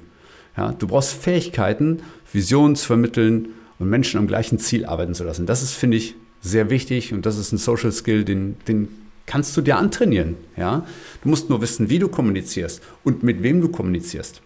Ja? 0.55 0.73
Du 0.73 0.87
brauchst 0.87 1.13
Fähigkeiten, 1.13 2.01
Visionen 2.31 2.75
zu 2.75 2.85
vermitteln 2.85 3.49
und 3.79 3.89
Menschen 3.89 4.19
am 4.19 4.27
gleichen 4.27 4.59
Ziel 4.59 4.85
arbeiten 4.85 5.13
zu 5.13 5.23
lassen. 5.23 5.45
Das 5.45 5.63
ist, 5.63 5.73
finde 5.73 5.97
ich, 5.97 6.15
sehr 6.41 6.69
wichtig 6.69 7.13
und 7.13 7.25
das 7.25 7.37
ist 7.37 7.51
ein 7.51 7.57
Social 7.57 7.91
Skill, 7.91 8.23
den, 8.23 8.57
den 8.67 8.87
kannst 9.27 9.55
du 9.55 9.61
dir 9.61 9.77
antrainieren. 9.77 10.35
Ja? 10.55 10.87
Du 11.21 11.29
musst 11.29 11.49
nur 11.49 11.61
wissen, 11.61 11.89
wie 11.89 11.99
du 11.99 12.07
kommunizierst 12.07 12.81
und 13.03 13.21
mit 13.21 13.43
wem 13.43 13.61
du 13.61 13.69
kommunizierst. 13.69 14.41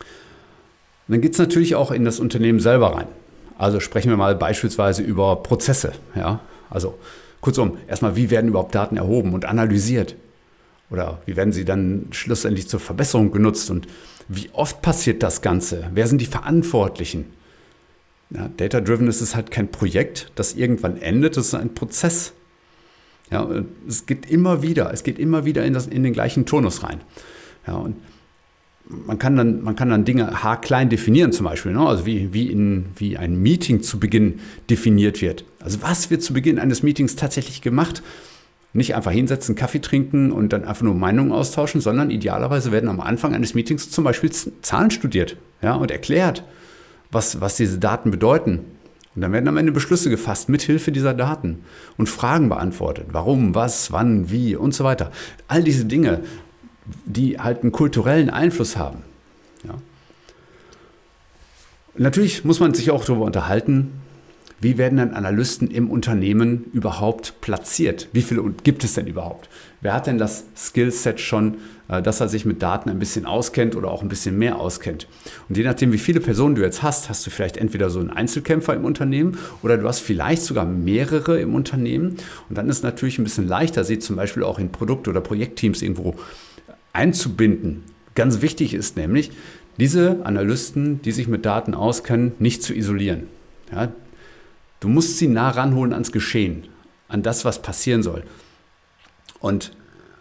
Und 0.00 1.12
dann 1.12 1.20
geht 1.20 1.32
es 1.32 1.38
natürlich 1.38 1.74
auch 1.74 1.90
in 1.90 2.04
das 2.04 2.18
Unternehmen 2.18 2.60
selber 2.60 2.96
rein. 2.96 3.08
Also 3.58 3.80
sprechen 3.80 4.10
wir 4.10 4.16
mal 4.16 4.34
beispielsweise 4.34 5.02
über 5.02 5.36
Prozesse. 5.36 5.92
Ja? 6.14 6.40
Also 6.70 6.98
kurzum, 7.40 7.76
erstmal, 7.86 8.16
wie 8.16 8.30
werden 8.30 8.48
überhaupt 8.48 8.74
Daten 8.74 8.96
erhoben 8.96 9.34
und 9.34 9.44
analysiert? 9.44 10.16
Oder 10.90 11.20
wie 11.26 11.36
werden 11.36 11.52
sie 11.52 11.64
dann 11.64 12.06
schlussendlich 12.12 12.68
zur 12.68 12.80
Verbesserung 12.80 13.32
genutzt? 13.32 13.70
Und 13.70 13.86
wie 14.28 14.50
oft 14.52 14.82
passiert 14.82 15.22
das 15.22 15.42
Ganze? 15.42 15.90
Wer 15.92 16.06
sind 16.06 16.20
die 16.20 16.26
Verantwortlichen? 16.26 17.26
Ja, 18.30 18.50
Data-Driven 18.56 19.06
ist 19.06 19.20
es 19.20 19.36
halt 19.36 19.50
kein 19.50 19.70
Projekt, 19.70 20.32
das 20.34 20.54
irgendwann 20.54 20.96
endet, 20.96 21.36
das 21.36 21.48
ist 21.48 21.54
ein 21.54 21.74
Prozess. 21.74 22.32
Ja, 23.30 23.48
es 23.88 24.06
geht 24.06 24.30
immer 24.30 24.62
wieder, 24.62 24.92
es 24.92 25.02
geht 25.02 25.18
immer 25.18 25.44
wieder 25.44 25.64
in, 25.64 25.72
das, 25.72 25.86
in 25.86 26.02
den 26.02 26.12
gleichen 26.12 26.46
Turnus 26.46 26.82
rein. 26.82 27.00
Ja, 27.66 27.74
und 27.74 27.96
man 28.88 29.18
kann 29.18 29.36
dann, 29.36 29.62
man 29.62 29.74
kann 29.74 29.90
dann 29.90 30.04
Dinge 30.04 30.42
haarklein 30.42 30.88
definieren, 30.88 31.32
zum 31.32 31.44
Beispiel, 31.44 31.72
ne? 31.72 31.80
also 31.80 32.06
wie, 32.06 32.32
wie, 32.32 32.50
in, 32.50 32.86
wie 32.96 33.16
ein 33.16 33.40
Meeting 33.40 33.82
zu 33.82 33.98
Beginn 33.98 34.40
definiert 34.70 35.20
wird. 35.20 35.44
Also 35.60 35.82
was 35.82 36.10
wird 36.10 36.22
zu 36.22 36.32
Beginn 36.32 36.58
eines 36.58 36.82
Meetings 36.82 37.16
tatsächlich 37.16 37.62
gemacht? 37.62 38.02
Nicht 38.72 38.94
einfach 38.94 39.10
hinsetzen, 39.10 39.54
Kaffee 39.54 39.80
trinken 39.80 40.30
und 40.30 40.52
dann 40.52 40.64
einfach 40.64 40.82
nur 40.82 40.94
Meinungen 40.94 41.32
austauschen, 41.32 41.80
sondern 41.80 42.10
idealerweise 42.10 42.72
werden 42.72 42.88
am 42.88 43.00
Anfang 43.00 43.34
eines 43.34 43.54
Meetings 43.54 43.90
zum 43.90 44.04
Beispiel 44.04 44.30
Zahlen 44.30 44.90
studiert 44.90 45.36
ja, 45.62 45.74
und 45.74 45.90
erklärt, 45.90 46.44
was, 47.10 47.40
was 47.40 47.56
diese 47.56 47.78
Daten 47.78 48.10
bedeuten. 48.10 48.60
Und 49.16 49.22
dann 49.22 49.32
werden 49.32 49.48
am 49.48 49.56
Ende 49.56 49.72
Beschlüsse 49.72 50.10
gefasst 50.10 50.48
mit 50.48 50.62
Hilfe 50.62 50.92
dieser 50.92 51.14
Daten 51.14 51.64
und 51.96 52.08
Fragen 52.08 52.48
beantwortet. 52.48 53.06
Warum, 53.10 53.54
was, 53.54 53.90
wann, 53.90 54.30
wie 54.30 54.54
und 54.54 54.74
so 54.74 54.84
weiter. 54.84 55.10
All 55.48 55.64
diese 55.64 55.86
Dinge 55.86 56.20
die 57.04 57.38
halt 57.38 57.62
einen 57.62 57.72
kulturellen 57.72 58.30
Einfluss 58.30 58.76
haben. 58.76 59.02
Ja. 59.64 59.74
Natürlich 61.96 62.44
muss 62.44 62.60
man 62.60 62.74
sich 62.74 62.90
auch 62.90 63.04
darüber 63.04 63.24
unterhalten, 63.24 63.92
wie 64.60 64.78
werden 64.78 64.98
denn 64.98 65.14
Analysten 65.14 65.70
im 65.70 65.90
Unternehmen 65.90 66.64
überhaupt 66.72 67.40
platziert? 67.40 68.08
Wie 68.12 68.22
viele 68.22 68.42
gibt 68.62 68.84
es 68.84 68.94
denn 68.94 69.06
überhaupt? 69.06 69.48
Wer 69.80 69.92
hat 69.92 70.06
denn 70.06 70.18
das 70.18 70.44
Skillset 70.56 71.20
schon, 71.20 71.58
äh, 71.88 72.00
dass 72.02 72.20
er 72.20 72.28
sich 72.28 72.44
mit 72.44 72.62
Daten 72.62 72.88
ein 72.88 72.98
bisschen 72.98 73.26
auskennt 73.26 73.76
oder 73.76 73.90
auch 73.90 74.02
ein 74.02 74.08
bisschen 74.08 74.38
mehr 74.38 74.58
auskennt? 74.58 75.06
Und 75.48 75.56
je 75.56 75.64
nachdem, 75.64 75.92
wie 75.92 75.98
viele 75.98 76.20
Personen 76.20 76.54
du 76.54 76.62
jetzt 76.62 76.82
hast, 76.82 77.08
hast 77.08 77.26
du 77.26 77.30
vielleicht 77.30 77.56
entweder 77.56 77.90
so 77.90 78.00
einen 78.00 78.10
Einzelkämpfer 78.10 78.74
im 78.74 78.84
Unternehmen 78.84 79.38
oder 79.62 79.76
du 79.76 79.86
hast 79.86 80.00
vielleicht 80.00 80.42
sogar 80.42 80.64
mehrere 80.64 81.40
im 81.40 81.54
Unternehmen. 81.54 82.16
Und 82.48 82.58
dann 82.58 82.68
ist 82.68 82.78
es 82.78 82.82
natürlich 82.82 83.18
ein 83.18 83.24
bisschen 83.24 83.46
leichter, 83.46 83.84
sie 83.84 83.98
zum 83.98 84.16
Beispiel 84.16 84.42
auch 84.42 84.58
in 84.58 84.72
Produkt- 84.72 85.08
oder 85.08 85.20
Projektteams 85.20 85.82
irgendwo 85.82 86.14
einzubinden. 86.92 87.84
Ganz 88.14 88.40
wichtig 88.40 88.72
ist 88.72 88.96
nämlich, 88.96 89.30
diese 89.78 90.24
Analysten, 90.24 91.02
die 91.02 91.12
sich 91.12 91.28
mit 91.28 91.44
Daten 91.44 91.74
auskennen, 91.74 92.32
nicht 92.38 92.62
zu 92.62 92.74
isolieren. 92.74 93.24
Ja, 93.70 93.92
du 94.80 94.88
musst 94.88 95.18
sie 95.18 95.28
nah 95.28 95.50
ranholen 95.50 95.92
ans 95.92 96.12
Geschehen, 96.12 96.64
an 97.08 97.22
das, 97.22 97.44
was 97.44 97.60
passieren 97.60 98.02
soll. 98.02 98.22
Und 99.40 99.72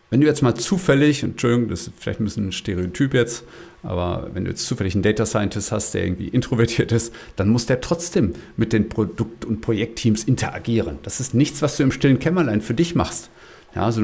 wenn 0.10 0.22
du 0.22 0.28
jetzt 0.28 0.42
mal 0.42 0.56
zufällig, 0.56 1.24
Entschuldigung, 1.24 1.68
das 1.68 1.88
ist 1.88 1.94
vielleicht 1.98 2.20
ein 2.20 2.26
bisschen 2.26 2.48
ein 2.48 2.52
Stereotyp 2.52 3.14
jetzt, 3.14 3.44
aber 3.84 4.30
wenn 4.34 4.46
du 4.46 4.52
jetzt 4.52 4.66
zufällig 4.66 4.94
einen 4.94 5.04
Data 5.04 5.26
Scientist 5.26 5.72
hast, 5.72 5.94
der 5.94 6.06
irgendwie 6.06 6.28
introvertiert 6.28 6.92
ist, 6.92 7.14
dann 7.36 7.50
muss 7.50 7.66
der 7.66 7.82
trotzdem 7.82 8.34
mit 8.56 8.72
den 8.74 8.90
Produkt- 8.90 9.46
und 9.46 9.62
Projektteams 9.62 10.24
interagieren. 10.24 11.00
Das 11.04 11.20
ist 11.20 11.34
nichts, 11.34 11.62
was 11.62 11.78
du 11.78 11.84
im 11.84 11.92
stillen 11.92 12.20
Kämmerlein 12.20 12.62
für 12.62 12.74
dich 12.74 12.96
machst. 12.96 13.30
Ja, 13.76 13.86
also 13.86 14.02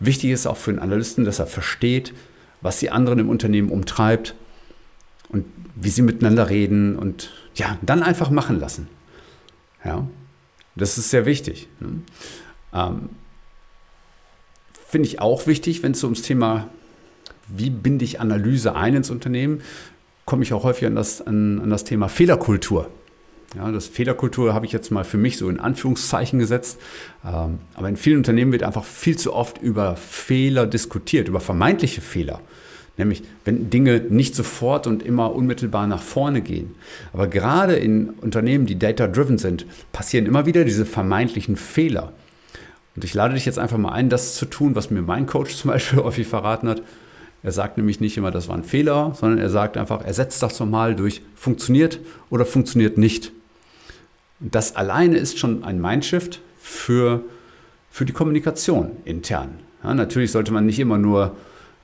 wichtig 0.00 0.30
ist 0.30 0.46
auch 0.46 0.56
für 0.56 0.70
einen 0.70 0.80
Analysten, 0.80 1.24
dass 1.24 1.38
er 1.38 1.46
versteht, 1.46 2.12
was 2.60 2.78
die 2.78 2.90
anderen 2.90 3.18
im 3.20 3.28
Unternehmen 3.28 3.70
umtreibt 3.70 4.34
und 5.28 5.46
wie 5.76 5.88
sie 5.88 6.02
miteinander 6.02 6.50
reden 6.50 6.96
und 6.96 7.30
ja, 7.54 7.78
dann 7.82 8.02
einfach 8.02 8.30
machen 8.30 8.60
lassen. 8.60 8.88
Ja, 9.84 10.06
das 10.76 10.98
ist 10.98 11.10
sehr 11.10 11.26
wichtig. 11.26 11.68
Ne? 11.80 12.00
Ähm, 12.72 13.08
Finde 14.94 15.08
ich 15.08 15.20
auch 15.20 15.48
wichtig, 15.48 15.82
wenn 15.82 15.90
es 15.90 15.98
so 15.98 16.06
ums 16.06 16.22
Thema, 16.22 16.68
wie 17.48 17.68
binde 17.68 18.04
ich 18.04 18.20
Analyse 18.20 18.76
ein 18.76 18.94
ins 18.94 19.10
Unternehmen, 19.10 19.60
komme 20.24 20.44
ich 20.44 20.52
auch 20.52 20.62
häufig 20.62 20.86
an 20.86 20.94
das, 20.94 21.20
an, 21.20 21.60
an 21.60 21.68
das 21.68 21.82
Thema 21.82 22.08
Fehlerkultur. 22.08 22.88
Ja, 23.56 23.72
das 23.72 23.88
Fehlerkultur 23.88 24.54
habe 24.54 24.66
ich 24.66 24.72
jetzt 24.72 24.92
mal 24.92 25.02
für 25.02 25.16
mich 25.16 25.36
so 25.36 25.48
in 25.48 25.58
Anführungszeichen 25.58 26.38
gesetzt. 26.38 26.78
Ähm, 27.26 27.58
aber 27.74 27.88
in 27.88 27.96
vielen 27.96 28.18
Unternehmen 28.18 28.52
wird 28.52 28.62
einfach 28.62 28.84
viel 28.84 29.18
zu 29.18 29.32
oft 29.32 29.60
über 29.60 29.96
Fehler 29.96 30.64
diskutiert, 30.64 31.26
über 31.26 31.40
vermeintliche 31.40 32.00
Fehler. 32.00 32.40
Nämlich, 32.96 33.24
wenn 33.44 33.70
Dinge 33.70 33.98
nicht 33.98 34.36
sofort 34.36 34.86
und 34.86 35.02
immer 35.02 35.34
unmittelbar 35.34 35.88
nach 35.88 36.02
vorne 36.02 36.40
gehen. 36.40 36.76
Aber 37.12 37.26
gerade 37.26 37.74
in 37.74 38.10
Unternehmen, 38.10 38.66
die 38.66 38.78
data-driven 38.78 39.38
sind, 39.38 39.66
passieren 39.90 40.26
immer 40.26 40.46
wieder 40.46 40.64
diese 40.64 40.86
vermeintlichen 40.86 41.56
Fehler. 41.56 42.12
Und 42.94 43.04
ich 43.04 43.14
lade 43.14 43.34
dich 43.34 43.44
jetzt 43.44 43.58
einfach 43.58 43.78
mal 43.78 43.92
ein, 43.92 44.08
das 44.08 44.34
zu 44.34 44.46
tun, 44.46 44.76
was 44.76 44.90
mir 44.90 45.02
mein 45.02 45.26
Coach 45.26 45.56
zum 45.56 45.70
Beispiel 45.70 45.98
häufig 46.02 46.26
verraten 46.26 46.68
hat. 46.68 46.82
Er 47.42 47.52
sagt 47.52 47.76
nämlich 47.76 48.00
nicht 48.00 48.16
immer, 48.16 48.30
das 48.30 48.48
war 48.48 48.56
ein 48.56 48.64
Fehler, 48.64 49.14
sondern 49.14 49.38
er 49.38 49.50
sagt 49.50 49.76
einfach, 49.76 50.02
ersetzt 50.02 50.42
das 50.42 50.58
mal 50.60 50.94
durch 50.94 51.20
funktioniert 51.34 52.00
oder 52.30 52.46
funktioniert 52.46 52.96
nicht. 52.96 53.32
Das 54.40 54.76
alleine 54.76 55.18
ist 55.18 55.38
schon 55.38 55.62
ein 55.62 55.80
Mindshift 55.80 56.40
für, 56.58 57.22
für 57.90 58.06
die 58.06 58.12
Kommunikation 58.12 58.92
intern. 59.04 59.58
Ja, 59.82 59.92
natürlich 59.92 60.32
sollte 60.32 60.52
man 60.52 60.64
nicht 60.64 60.78
immer 60.78 60.96
nur 60.96 61.36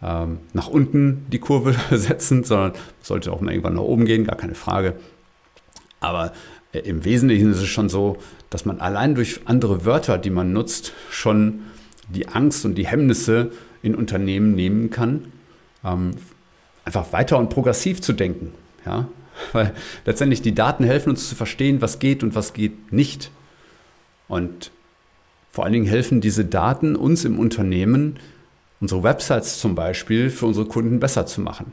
ähm, 0.02 0.38
nach 0.54 0.68
unten 0.68 1.26
die 1.28 1.38
Kurve 1.38 1.74
setzen, 1.96 2.44
sondern 2.44 2.72
sollte 3.02 3.30
auch 3.30 3.42
mal 3.42 3.50
irgendwann 3.50 3.74
nach 3.74 3.82
oben 3.82 4.06
gehen, 4.06 4.24
gar 4.24 4.36
keine 4.36 4.54
Frage. 4.54 4.94
Aber 6.00 6.32
im 6.72 7.04
Wesentlichen 7.04 7.50
ist 7.50 7.58
es 7.58 7.68
schon 7.68 7.88
so, 7.88 8.18
dass 8.48 8.64
man 8.64 8.80
allein 8.80 9.14
durch 9.14 9.40
andere 9.44 9.84
Wörter, 9.84 10.18
die 10.18 10.30
man 10.30 10.52
nutzt, 10.52 10.92
schon 11.10 11.60
die 12.08 12.28
Angst 12.28 12.64
und 12.64 12.76
die 12.76 12.86
Hemmnisse 12.86 13.50
in 13.82 13.94
Unternehmen 13.94 14.54
nehmen 14.54 14.90
kann, 14.90 15.32
ähm, 15.84 16.12
einfach 16.84 17.12
weiter 17.12 17.38
und 17.38 17.50
progressiv 17.50 18.00
zu 18.00 18.12
denken. 18.12 18.52
Ja? 18.84 19.08
weil 19.52 19.74
letztendlich 20.04 20.42
die 20.42 20.54
Daten 20.54 20.84
helfen 20.84 21.10
uns 21.10 21.28
zu 21.28 21.34
verstehen, 21.34 21.80
was 21.80 21.98
geht 21.98 22.22
und 22.22 22.34
was 22.34 22.52
geht 22.52 22.92
nicht. 22.92 23.30
Und 24.28 24.70
vor 25.50 25.64
allen 25.64 25.72
Dingen 25.72 25.86
helfen 25.86 26.20
diese 26.20 26.44
Daten 26.44 26.96
uns 26.96 27.24
im 27.24 27.38
Unternehmen, 27.38 28.18
unsere 28.80 29.02
Websites 29.02 29.58
zum 29.58 29.74
Beispiel 29.74 30.30
für 30.30 30.46
unsere 30.46 30.66
Kunden 30.66 31.00
besser 31.00 31.26
zu 31.26 31.40
machen. 31.40 31.72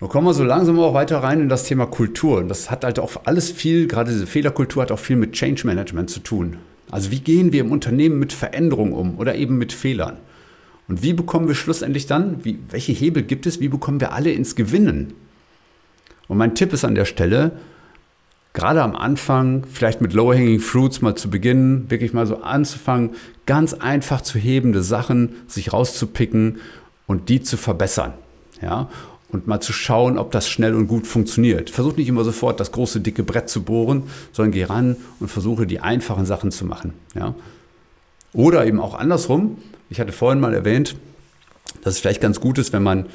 Nun 0.00 0.10
kommen 0.10 0.26
wir 0.26 0.34
so 0.34 0.44
langsam 0.44 0.78
auch 0.78 0.94
weiter 0.94 1.18
rein 1.18 1.40
in 1.40 1.48
das 1.48 1.64
Thema 1.64 1.86
Kultur. 1.86 2.38
Und 2.38 2.48
das 2.48 2.70
hat 2.70 2.84
halt 2.84 2.98
auch 2.98 3.12
alles 3.24 3.50
viel, 3.50 3.88
gerade 3.88 4.12
diese 4.12 4.26
Fehlerkultur 4.26 4.82
hat 4.82 4.92
auch 4.92 4.98
viel 4.98 5.16
mit 5.16 5.32
Change 5.32 5.66
Management 5.66 6.10
zu 6.10 6.20
tun. 6.20 6.58
Also 6.90 7.10
wie 7.10 7.20
gehen 7.20 7.52
wir 7.52 7.60
im 7.60 7.72
Unternehmen 7.72 8.18
mit 8.18 8.32
Veränderungen 8.32 8.92
um 8.92 9.18
oder 9.18 9.34
eben 9.34 9.58
mit 9.58 9.72
Fehlern? 9.72 10.18
Und 10.86 11.02
wie 11.02 11.12
bekommen 11.12 11.48
wir 11.48 11.54
schlussendlich 11.54 12.06
dann, 12.06 12.44
wie, 12.44 12.58
welche 12.70 12.92
Hebel 12.92 13.22
gibt 13.22 13.46
es, 13.46 13.60
wie 13.60 13.68
bekommen 13.68 14.00
wir 14.00 14.12
alle 14.12 14.30
ins 14.30 14.56
Gewinnen? 14.56 15.14
Und 16.28 16.38
mein 16.38 16.54
Tipp 16.54 16.72
ist 16.72 16.84
an 16.84 16.94
der 16.94 17.04
Stelle, 17.04 17.52
gerade 18.54 18.82
am 18.82 18.96
Anfang, 18.96 19.64
vielleicht 19.70 20.00
mit 20.00 20.14
Low-Hanging 20.14 20.60
Fruits 20.60 21.02
mal 21.02 21.14
zu 21.14 21.28
beginnen, 21.28 21.90
wirklich 21.90 22.12
mal 22.12 22.26
so 22.26 22.42
anzufangen, 22.42 23.10
ganz 23.46 23.74
einfach 23.74 24.20
zu 24.20 24.38
hebende 24.38 24.82
Sachen 24.82 25.36
sich 25.46 25.72
rauszupicken 25.72 26.58
und 27.06 27.28
die 27.28 27.42
zu 27.42 27.56
verbessern. 27.56 28.14
Ja? 28.62 28.88
Und 29.30 29.46
mal 29.46 29.60
zu 29.60 29.74
schauen, 29.74 30.16
ob 30.16 30.30
das 30.32 30.48
schnell 30.48 30.74
und 30.74 30.88
gut 30.88 31.06
funktioniert. 31.06 31.68
Versuch 31.68 31.96
nicht 31.96 32.08
immer 32.08 32.24
sofort 32.24 32.60
das 32.60 32.72
große, 32.72 33.00
dicke 33.00 33.22
Brett 33.22 33.50
zu 33.50 33.62
bohren, 33.62 34.04
sondern 34.32 34.52
geh 34.52 34.64
ran 34.64 34.96
und 35.20 35.28
versuche 35.28 35.66
die 35.66 35.80
einfachen 35.80 36.24
Sachen 36.24 36.50
zu 36.50 36.64
machen. 36.64 36.94
Ja? 37.14 37.34
Oder 38.32 38.66
eben 38.66 38.80
auch 38.80 38.94
andersrum. 38.94 39.58
Ich 39.90 40.00
hatte 40.00 40.12
vorhin 40.12 40.40
mal 40.40 40.54
erwähnt, 40.54 40.96
dass 41.82 41.94
es 41.94 42.00
vielleicht 42.00 42.22
ganz 42.22 42.40
gut 42.40 42.56
ist, 42.56 42.72
wenn 42.72 42.82
man 42.82 43.06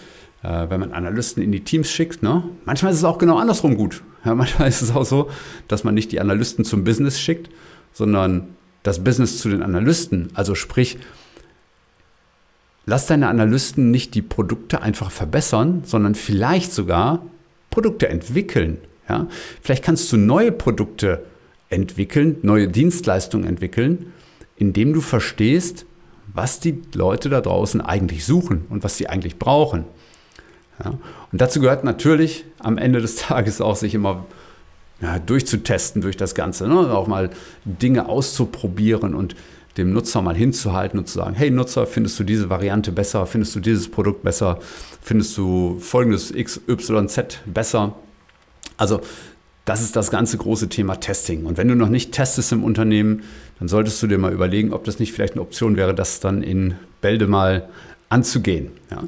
äh, 0.44 0.70
wenn 0.70 0.80
man 0.80 0.92
Analysten 0.92 1.42
in 1.42 1.52
die 1.52 1.62
Teams 1.62 1.90
schickt. 1.90 2.22
Ne? 2.22 2.44
Manchmal 2.66 2.92
ist 2.92 3.00
es 3.00 3.04
auch 3.04 3.18
genau 3.18 3.38
andersrum 3.38 3.76
gut. 3.76 4.04
Ja, 4.26 4.36
manchmal 4.36 4.68
ist 4.68 4.82
es 4.82 4.94
auch 4.94 5.06
so, 5.06 5.30
dass 5.68 5.84
man 5.84 5.96
nicht 5.96 6.12
die 6.12 6.20
Analysten 6.20 6.66
zum 6.66 6.84
Business 6.84 7.20
schickt, 7.20 7.50
sondern 7.94 8.50
das 8.84 9.04
Business 9.04 9.40
zu 9.40 9.50
den 9.50 9.64
Analysten. 9.64 10.30
Also 10.34 10.56
sprich, 10.56 10.98
lass 12.86 13.08
deine 13.08 13.28
Analysten 13.28 13.92
nicht 13.92 14.16
die 14.16 14.22
Produkte 14.22 14.82
einfach 14.82 15.12
verbessern, 15.12 15.84
sondern 15.86 16.16
vielleicht 16.16 16.74
sogar 16.74 17.24
Produkte 17.70 18.10
entwickeln. 18.10 18.78
Ja? 19.10 19.28
Vielleicht 19.62 19.84
kannst 19.84 20.12
du 20.12 20.18
neue 20.18 20.52
Produkte 20.52 21.26
entwickeln, 21.70 22.38
neue 22.42 22.68
Dienstleistungen 22.68 23.48
entwickeln, 23.48 24.14
indem 24.58 24.94
du 24.94 25.02
verstehst, 25.02 25.86
was 26.34 26.60
die 26.60 26.82
Leute 26.94 27.30
da 27.30 27.42
draußen 27.42 27.82
eigentlich 27.82 28.26
suchen 28.26 28.66
und 28.70 28.84
was 28.84 28.98
sie 28.98 29.08
eigentlich 29.08 29.40
brauchen. 29.40 29.86
Ja? 30.84 30.92
Und 31.32 31.42
dazu 31.42 31.60
gehört 31.60 31.84
natürlich 31.84 32.46
am 32.60 32.78
Ende 32.78 33.02
des 33.02 33.16
Tages 33.18 33.62
auch 33.62 33.76
sich 33.76 33.96
immer 33.96 34.26
ja, 35.02 35.20
durchzutesten 35.20 36.02
durch 36.02 36.16
das 36.16 36.36
Ganze, 36.36 36.68
ne? 36.68 36.76
auch 36.76 37.08
mal 37.08 37.30
Dinge 37.66 38.08
auszuprobieren 38.08 39.16
und 39.16 39.36
dem 39.78 39.92
Nutzer 39.92 40.22
mal 40.22 40.36
hinzuhalten 40.36 41.00
und 41.00 41.08
zu 41.08 41.16
sagen, 41.16 41.36
hey 41.36 41.50
Nutzer, 41.50 41.88
findest 41.88 42.20
du 42.20 42.24
diese 42.24 42.50
Variante 42.50 42.92
besser, 42.92 43.26
findest 43.26 43.56
du 43.56 43.60
dieses 43.60 43.90
Produkt 43.90 44.24
besser, 44.24 44.60
findest 45.02 45.38
du 45.38 45.80
folgendes 45.80 46.34
XYZ 46.34 47.40
besser. 47.46 47.96
Also 48.78 49.02
das 49.66 49.82
ist 49.82 49.96
das 49.96 50.12
ganze 50.12 50.38
große 50.38 50.70
Thema 50.70 50.98
Testing. 50.98 51.46
Und 51.46 51.58
wenn 51.58 51.68
du 51.68 51.76
noch 51.76 51.90
nicht 51.90 52.12
testest 52.12 52.52
im 52.52 52.64
Unternehmen, 52.64 53.24
dann 53.60 53.68
solltest 53.68 54.04
du 54.04 54.08
dir 54.08 54.18
mal 54.18 54.34
überlegen, 54.34 54.74
ob 54.74 54.84
das 54.84 55.00
nicht 55.00 55.14
vielleicht 55.14 55.34
eine 55.34 55.42
Option 55.42 55.78
wäre, 55.78 55.96
das 55.96 56.20
dann 56.20 56.44
in 56.44 56.76
Bälde 57.02 57.28
mal 57.28 57.70
anzugehen. 58.10 58.72
Ja. 58.92 59.04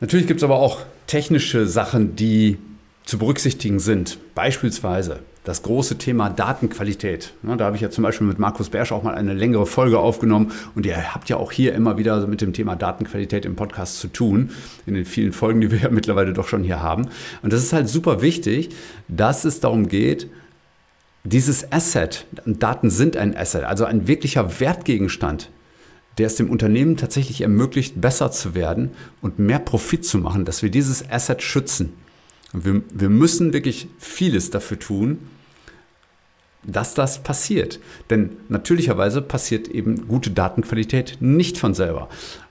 Natürlich 0.00 0.26
gibt 0.26 0.40
es 0.40 0.44
aber 0.44 0.56
auch 0.56 0.82
technische 1.06 1.66
Sachen, 1.66 2.16
die 2.16 2.58
zu 3.04 3.18
berücksichtigen 3.18 3.80
sind. 3.80 4.18
Beispielsweise 4.34 5.20
das 5.48 5.62
große 5.62 5.96
Thema 5.96 6.28
Datenqualität. 6.28 7.32
Da 7.42 7.64
habe 7.64 7.74
ich 7.74 7.80
ja 7.80 7.88
zum 7.88 8.04
Beispiel 8.04 8.26
mit 8.26 8.38
Markus 8.38 8.68
Bersch 8.68 8.92
auch 8.92 9.02
mal 9.02 9.14
eine 9.14 9.32
längere 9.32 9.64
Folge 9.64 9.98
aufgenommen 9.98 10.52
und 10.74 10.84
ihr 10.84 11.14
habt 11.14 11.30
ja 11.30 11.38
auch 11.38 11.52
hier 11.52 11.74
immer 11.74 11.96
wieder 11.96 12.26
mit 12.26 12.42
dem 12.42 12.52
Thema 12.52 12.76
Datenqualität 12.76 13.46
im 13.46 13.56
Podcast 13.56 13.98
zu 13.98 14.08
tun, 14.08 14.50
in 14.84 14.92
den 14.92 15.06
vielen 15.06 15.32
Folgen, 15.32 15.62
die 15.62 15.70
wir 15.70 15.78
ja 15.82 15.88
mittlerweile 15.88 16.34
doch 16.34 16.46
schon 16.46 16.64
hier 16.64 16.82
haben. 16.82 17.08
Und 17.42 17.54
das 17.54 17.62
ist 17.62 17.72
halt 17.72 17.88
super 17.88 18.20
wichtig, 18.20 18.68
dass 19.08 19.46
es 19.46 19.60
darum 19.60 19.88
geht, 19.88 20.28
dieses 21.24 21.72
Asset, 21.72 22.26
Daten 22.44 22.90
sind 22.90 23.16
ein 23.16 23.34
Asset, 23.34 23.64
also 23.64 23.86
ein 23.86 24.06
wirklicher 24.06 24.60
Wertgegenstand, 24.60 25.50
der 26.18 26.26
es 26.26 26.36
dem 26.36 26.50
Unternehmen 26.50 26.98
tatsächlich 26.98 27.40
ermöglicht, 27.40 27.98
besser 27.98 28.30
zu 28.30 28.54
werden 28.54 28.90
und 29.22 29.38
mehr 29.38 29.60
Profit 29.60 30.04
zu 30.04 30.18
machen, 30.18 30.44
dass 30.44 30.62
wir 30.62 30.70
dieses 30.70 31.08
Asset 31.10 31.42
schützen. 31.42 31.94
Wir, 32.52 32.82
wir 32.92 33.08
müssen 33.08 33.54
wirklich 33.54 33.88
vieles 33.98 34.50
dafür 34.50 34.78
tun, 34.78 35.18
dass 36.68 36.94
das 36.94 37.18
passiert. 37.18 37.80
Denn 38.10 38.30
natürlicherweise 38.48 39.22
passiert 39.22 39.68
eben 39.68 40.06
gute 40.06 40.30
Datenqualität 40.30 41.16
nicht 41.20 41.58
von 41.58 41.74
selber. 41.74 42.08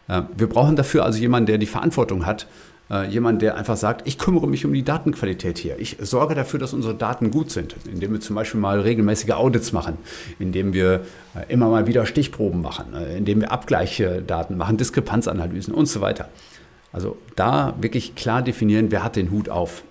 Äh, 0.08 0.24
wir 0.36 0.48
brauchen 0.48 0.76
dafür 0.76 1.06
also 1.06 1.20
jemanden, 1.20 1.48
der 1.48 1.58
die 1.58 1.66
Verantwortung 1.68 2.26
hat, 2.26 2.48
äh, 2.90 3.08
jemand, 3.08 3.42
der 3.42 3.56
einfach 3.56 3.78
sagt, 3.78 4.08
ich 4.08 4.18
kümmere 4.18 4.48
mich 4.48 4.66
um 4.66 4.74
die 4.74 4.84
Datenqualität 4.84 5.58
hier. 5.58 5.78
Ich 5.80 5.98
sorge 6.00 6.36
dafür, 6.36 6.60
dass 6.60 6.74
unsere 6.74 6.96
Daten 6.96 7.32
gut 7.32 7.52
sind, 7.52 7.76
indem 7.92 8.14
wir 8.14 8.20
zum 8.20 8.36
Beispiel 8.36 8.60
mal 8.60 8.80
regelmäßige 8.80 9.32
Audits 9.32 9.72
machen, 9.72 9.98
indem 10.40 10.74
wir 10.74 11.02
äh, 11.36 11.52
immer 11.52 11.70
mal 11.70 11.86
wieder 11.88 12.06
Stichproben 12.06 12.62
machen, 12.62 12.94
indem 13.18 13.42
wir 13.42 13.52
Abgleichdaten 13.52 14.58
machen, 14.58 14.78
Diskrepanzanalysen 14.78 15.74
und 15.74 15.88
so 15.88 16.02
weiter. 16.02 16.30
Also 16.94 17.18
da 17.36 17.76
wirklich 17.80 18.16
klar 18.16 18.42
definieren, 18.42 18.90
wer 18.90 19.04
hat 19.04 19.18
den 19.18 19.30
Hut 19.30 19.50
auf. 19.50 19.84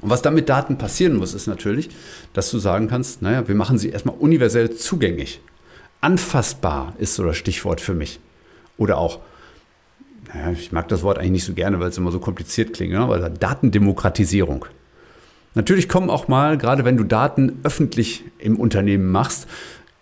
Und 0.00 0.10
was 0.10 0.22
dann 0.22 0.34
mit 0.34 0.48
Daten 0.48 0.78
passieren 0.78 1.16
muss, 1.16 1.34
ist 1.34 1.46
natürlich, 1.46 1.88
dass 2.32 2.50
du 2.50 2.58
sagen 2.58 2.88
kannst, 2.88 3.22
naja, 3.22 3.48
wir 3.48 3.54
machen 3.54 3.78
sie 3.78 3.90
erstmal 3.90 4.16
universell 4.16 4.74
zugänglich. 4.74 5.40
Anfassbar 6.00 6.94
ist 6.98 7.14
so 7.14 7.24
das 7.24 7.36
Stichwort 7.36 7.80
für 7.80 7.94
mich. 7.94 8.20
Oder 8.76 8.98
auch, 8.98 9.20
naja, 10.32 10.50
ich 10.50 10.72
mag 10.72 10.88
das 10.88 11.02
Wort 11.02 11.18
eigentlich 11.18 11.30
nicht 11.30 11.44
so 11.44 11.54
gerne, 11.54 11.80
weil 11.80 11.88
es 11.88 11.98
immer 11.98 12.10
so 12.10 12.18
kompliziert 12.18 12.74
klingt, 12.74 12.92
ne? 12.92 13.00
aber 13.00 13.30
Datendemokratisierung. 13.30 14.66
Natürlich 15.54 15.88
kommen 15.88 16.10
auch 16.10 16.26
mal, 16.26 16.58
gerade 16.58 16.84
wenn 16.84 16.96
du 16.96 17.04
Daten 17.04 17.60
öffentlich 17.62 18.24
im 18.38 18.56
Unternehmen 18.56 19.10
machst, 19.12 19.46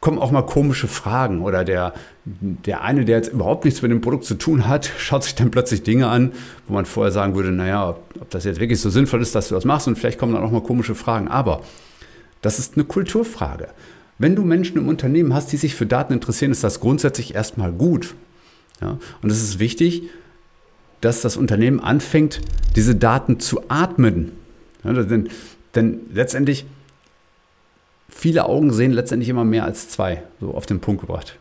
kommen 0.02 0.18
auch 0.18 0.32
mal 0.32 0.42
komische 0.42 0.88
Fragen 0.88 1.42
oder 1.42 1.64
der, 1.64 1.94
der 2.24 2.82
eine, 2.82 3.04
der 3.04 3.18
jetzt 3.18 3.32
überhaupt 3.32 3.64
nichts 3.64 3.82
mit 3.82 3.92
dem 3.92 4.00
Produkt 4.00 4.24
zu 4.24 4.34
tun 4.34 4.66
hat, 4.66 4.90
schaut 4.98 5.22
sich 5.22 5.36
dann 5.36 5.50
plötzlich 5.50 5.84
Dinge 5.84 6.08
an, 6.08 6.32
wo 6.66 6.74
man 6.74 6.84
vorher 6.84 7.12
sagen 7.12 7.36
würde, 7.36 7.52
naja, 7.52 7.88
ob, 7.90 8.02
ob 8.20 8.28
das 8.28 8.44
jetzt 8.44 8.58
wirklich 8.60 8.80
so 8.80 8.90
sinnvoll 8.90 9.22
ist, 9.22 9.34
dass 9.34 9.48
du 9.48 9.54
das 9.54 9.64
machst 9.64 9.86
und 9.86 9.96
vielleicht 9.96 10.18
kommen 10.18 10.34
dann 10.34 10.42
auch 10.42 10.50
mal 10.50 10.60
komische 10.60 10.96
Fragen. 10.96 11.28
Aber 11.28 11.62
das 12.42 12.58
ist 12.58 12.74
eine 12.74 12.84
Kulturfrage. 12.84 13.68
Wenn 14.18 14.34
du 14.34 14.42
Menschen 14.42 14.76
im 14.76 14.88
Unternehmen 14.88 15.32
hast, 15.32 15.52
die 15.52 15.56
sich 15.56 15.76
für 15.76 15.86
Daten 15.86 16.12
interessieren, 16.12 16.50
ist 16.50 16.64
das 16.64 16.80
grundsätzlich 16.80 17.36
erstmal 17.36 17.70
gut. 17.70 18.14
Ja? 18.80 18.98
Und 19.22 19.30
es 19.30 19.40
ist 19.40 19.60
wichtig, 19.60 20.02
dass 21.00 21.20
das 21.20 21.36
Unternehmen 21.36 21.78
anfängt, 21.78 22.40
diese 22.74 22.96
Daten 22.96 23.38
zu 23.38 23.62
atmen. 23.68 24.32
Ja, 24.82 24.92
denn, 24.94 25.28
denn 25.76 26.00
letztendlich 26.12 26.66
viele 28.14 28.44
Augen 28.44 28.72
sehen 28.72 28.92
letztendlich 28.92 29.28
immer 29.28 29.44
mehr 29.44 29.64
als 29.64 29.88
zwei, 29.88 30.22
so 30.40 30.54
auf 30.54 30.66
den 30.66 30.80
Punkt 30.80 31.00
gebracht. 31.00 31.38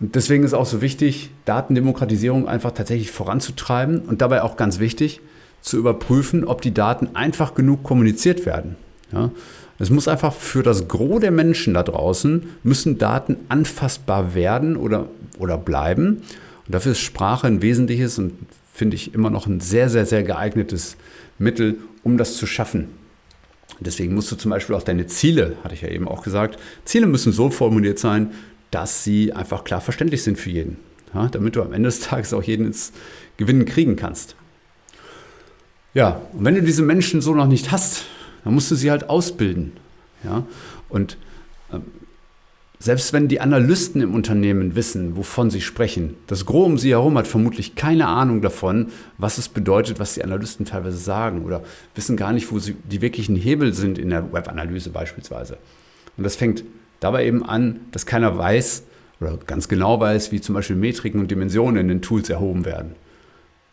Und 0.00 0.16
deswegen 0.16 0.42
ist 0.42 0.54
auch 0.54 0.66
so 0.66 0.80
wichtig, 0.80 1.30
Datendemokratisierung 1.44 2.48
einfach 2.48 2.72
tatsächlich 2.72 3.12
voranzutreiben 3.12 4.00
und 4.00 4.20
dabei 4.20 4.42
auch 4.42 4.56
ganz 4.56 4.80
wichtig, 4.80 5.20
zu 5.60 5.78
überprüfen, 5.78 6.44
ob 6.44 6.60
die 6.60 6.74
Daten 6.74 7.14
einfach 7.14 7.54
genug 7.54 7.84
kommuniziert 7.84 8.44
werden. 8.44 8.74
Ja? 9.12 9.30
Es 9.78 9.90
muss 9.90 10.08
einfach 10.08 10.34
für 10.34 10.64
das 10.64 10.88
Gros 10.88 11.20
der 11.20 11.30
Menschen 11.30 11.74
da 11.74 11.84
draußen, 11.84 12.48
müssen 12.64 12.98
Daten 12.98 13.36
anfassbar 13.48 14.34
werden 14.34 14.76
oder, 14.76 15.06
oder 15.38 15.56
bleiben. 15.56 16.22
Und 16.66 16.74
dafür 16.74 16.92
ist 16.92 17.00
Sprache 17.00 17.46
ein 17.46 17.62
wesentliches 17.62 18.18
und 18.18 18.32
finde 18.72 18.96
ich 18.96 19.14
immer 19.14 19.30
noch 19.30 19.46
ein 19.46 19.60
sehr, 19.60 19.88
sehr, 19.88 20.06
sehr 20.06 20.24
geeignetes 20.24 20.96
Mittel, 21.38 21.76
um 22.02 22.18
das 22.18 22.36
zu 22.36 22.46
schaffen. 22.46 22.88
Deswegen 23.82 24.14
musst 24.14 24.30
du 24.32 24.36
zum 24.36 24.50
Beispiel 24.50 24.74
auch 24.74 24.82
deine 24.82 25.06
Ziele, 25.06 25.56
hatte 25.64 25.74
ich 25.74 25.82
ja 25.82 25.88
eben 25.88 26.08
auch 26.08 26.22
gesagt, 26.22 26.58
Ziele 26.84 27.06
müssen 27.06 27.32
so 27.32 27.50
formuliert 27.50 27.98
sein, 27.98 28.32
dass 28.70 29.04
sie 29.04 29.32
einfach 29.32 29.64
klar 29.64 29.80
verständlich 29.80 30.22
sind 30.22 30.38
für 30.38 30.50
jeden. 30.50 30.78
Ja, 31.14 31.28
damit 31.28 31.56
du 31.56 31.62
am 31.62 31.72
Ende 31.72 31.88
des 31.88 32.00
Tages 32.00 32.32
auch 32.32 32.42
jeden 32.42 32.66
ins 32.66 32.92
Gewinnen 33.36 33.66
kriegen 33.66 33.96
kannst. 33.96 34.34
Ja, 35.94 36.22
und 36.32 36.44
wenn 36.44 36.54
du 36.54 36.62
diese 36.62 36.82
Menschen 36.82 37.20
so 37.20 37.34
noch 37.34 37.46
nicht 37.46 37.70
hast, 37.70 38.04
dann 38.44 38.54
musst 38.54 38.70
du 38.70 38.74
sie 38.74 38.90
halt 38.90 39.10
ausbilden. 39.10 39.72
Ja, 40.24 40.46
und 40.88 41.18
ähm, 41.72 41.82
selbst 42.82 43.12
wenn 43.12 43.28
die 43.28 43.40
Analysten 43.40 44.00
im 44.00 44.12
Unternehmen 44.12 44.74
wissen, 44.74 45.16
wovon 45.16 45.50
sie 45.50 45.60
sprechen, 45.60 46.16
das 46.26 46.46
Gros 46.46 46.66
um 46.66 46.78
sie 46.78 46.90
herum 46.90 47.16
hat 47.16 47.28
vermutlich 47.28 47.76
keine 47.76 48.08
Ahnung 48.08 48.42
davon, 48.42 48.88
was 49.18 49.38
es 49.38 49.48
bedeutet, 49.48 50.00
was 50.00 50.14
die 50.14 50.24
Analysten 50.24 50.66
teilweise 50.66 50.96
sagen 50.96 51.44
oder 51.44 51.62
wissen 51.94 52.16
gar 52.16 52.32
nicht, 52.32 52.50
wo 52.50 52.58
sie, 52.58 52.74
die 52.90 53.00
wirklichen 53.00 53.36
Hebel 53.36 53.72
sind 53.72 53.98
in 53.98 54.10
der 54.10 54.32
Webanalyse 54.32 54.90
beispielsweise. 54.90 55.58
Und 56.16 56.24
das 56.24 56.34
fängt 56.34 56.64
dabei 56.98 57.24
eben 57.24 57.44
an, 57.44 57.78
dass 57.92 58.04
keiner 58.04 58.36
weiß 58.36 58.82
oder 59.20 59.38
ganz 59.46 59.68
genau 59.68 60.00
weiß, 60.00 60.32
wie 60.32 60.40
zum 60.40 60.56
Beispiel 60.56 60.74
Metriken 60.74 61.20
und 61.20 61.30
Dimensionen 61.30 61.82
in 61.82 61.88
den 61.88 62.02
Tools 62.02 62.30
erhoben 62.30 62.64
werden. 62.64 62.96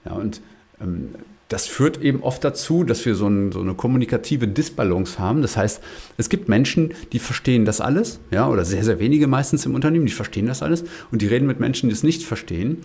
Ja, 0.05 0.11
und 0.11 0.39
ähm, 0.79 1.15
das 1.49 1.65
führt 1.65 2.01
eben 2.01 2.21
oft 2.21 2.43
dazu, 2.43 2.83
dass 2.83 3.05
wir 3.05 3.15
so, 3.15 3.27
ein, 3.27 3.51
so, 3.51 3.59
eine 3.59 3.73
kommunikative 3.73 4.47
Disbalance 4.47 5.17
haben. 5.17 5.41
Das 5.41 5.57
heißt, 5.57 5.81
es 6.17 6.29
gibt 6.29 6.47
Menschen, 6.47 6.93
die 7.11 7.19
verstehen 7.19 7.65
das 7.65 7.81
alles, 7.81 8.19
ja, 8.31 8.47
oder 8.47 8.63
sehr, 8.65 8.83
sehr 8.83 8.99
wenige 8.99 9.27
meistens 9.27 9.65
im 9.65 9.73
Unternehmen, 9.73 10.05
die 10.05 10.11
verstehen 10.11 10.45
das 10.45 10.61
alles 10.61 10.83
und 11.11 11.21
die 11.23 11.27
reden 11.27 11.47
mit 11.47 11.59
Menschen, 11.59 11.89
die 11.89 11.93
es 11.93 12.03
nicht 12.03 12.23
verstehen 12.23 12.77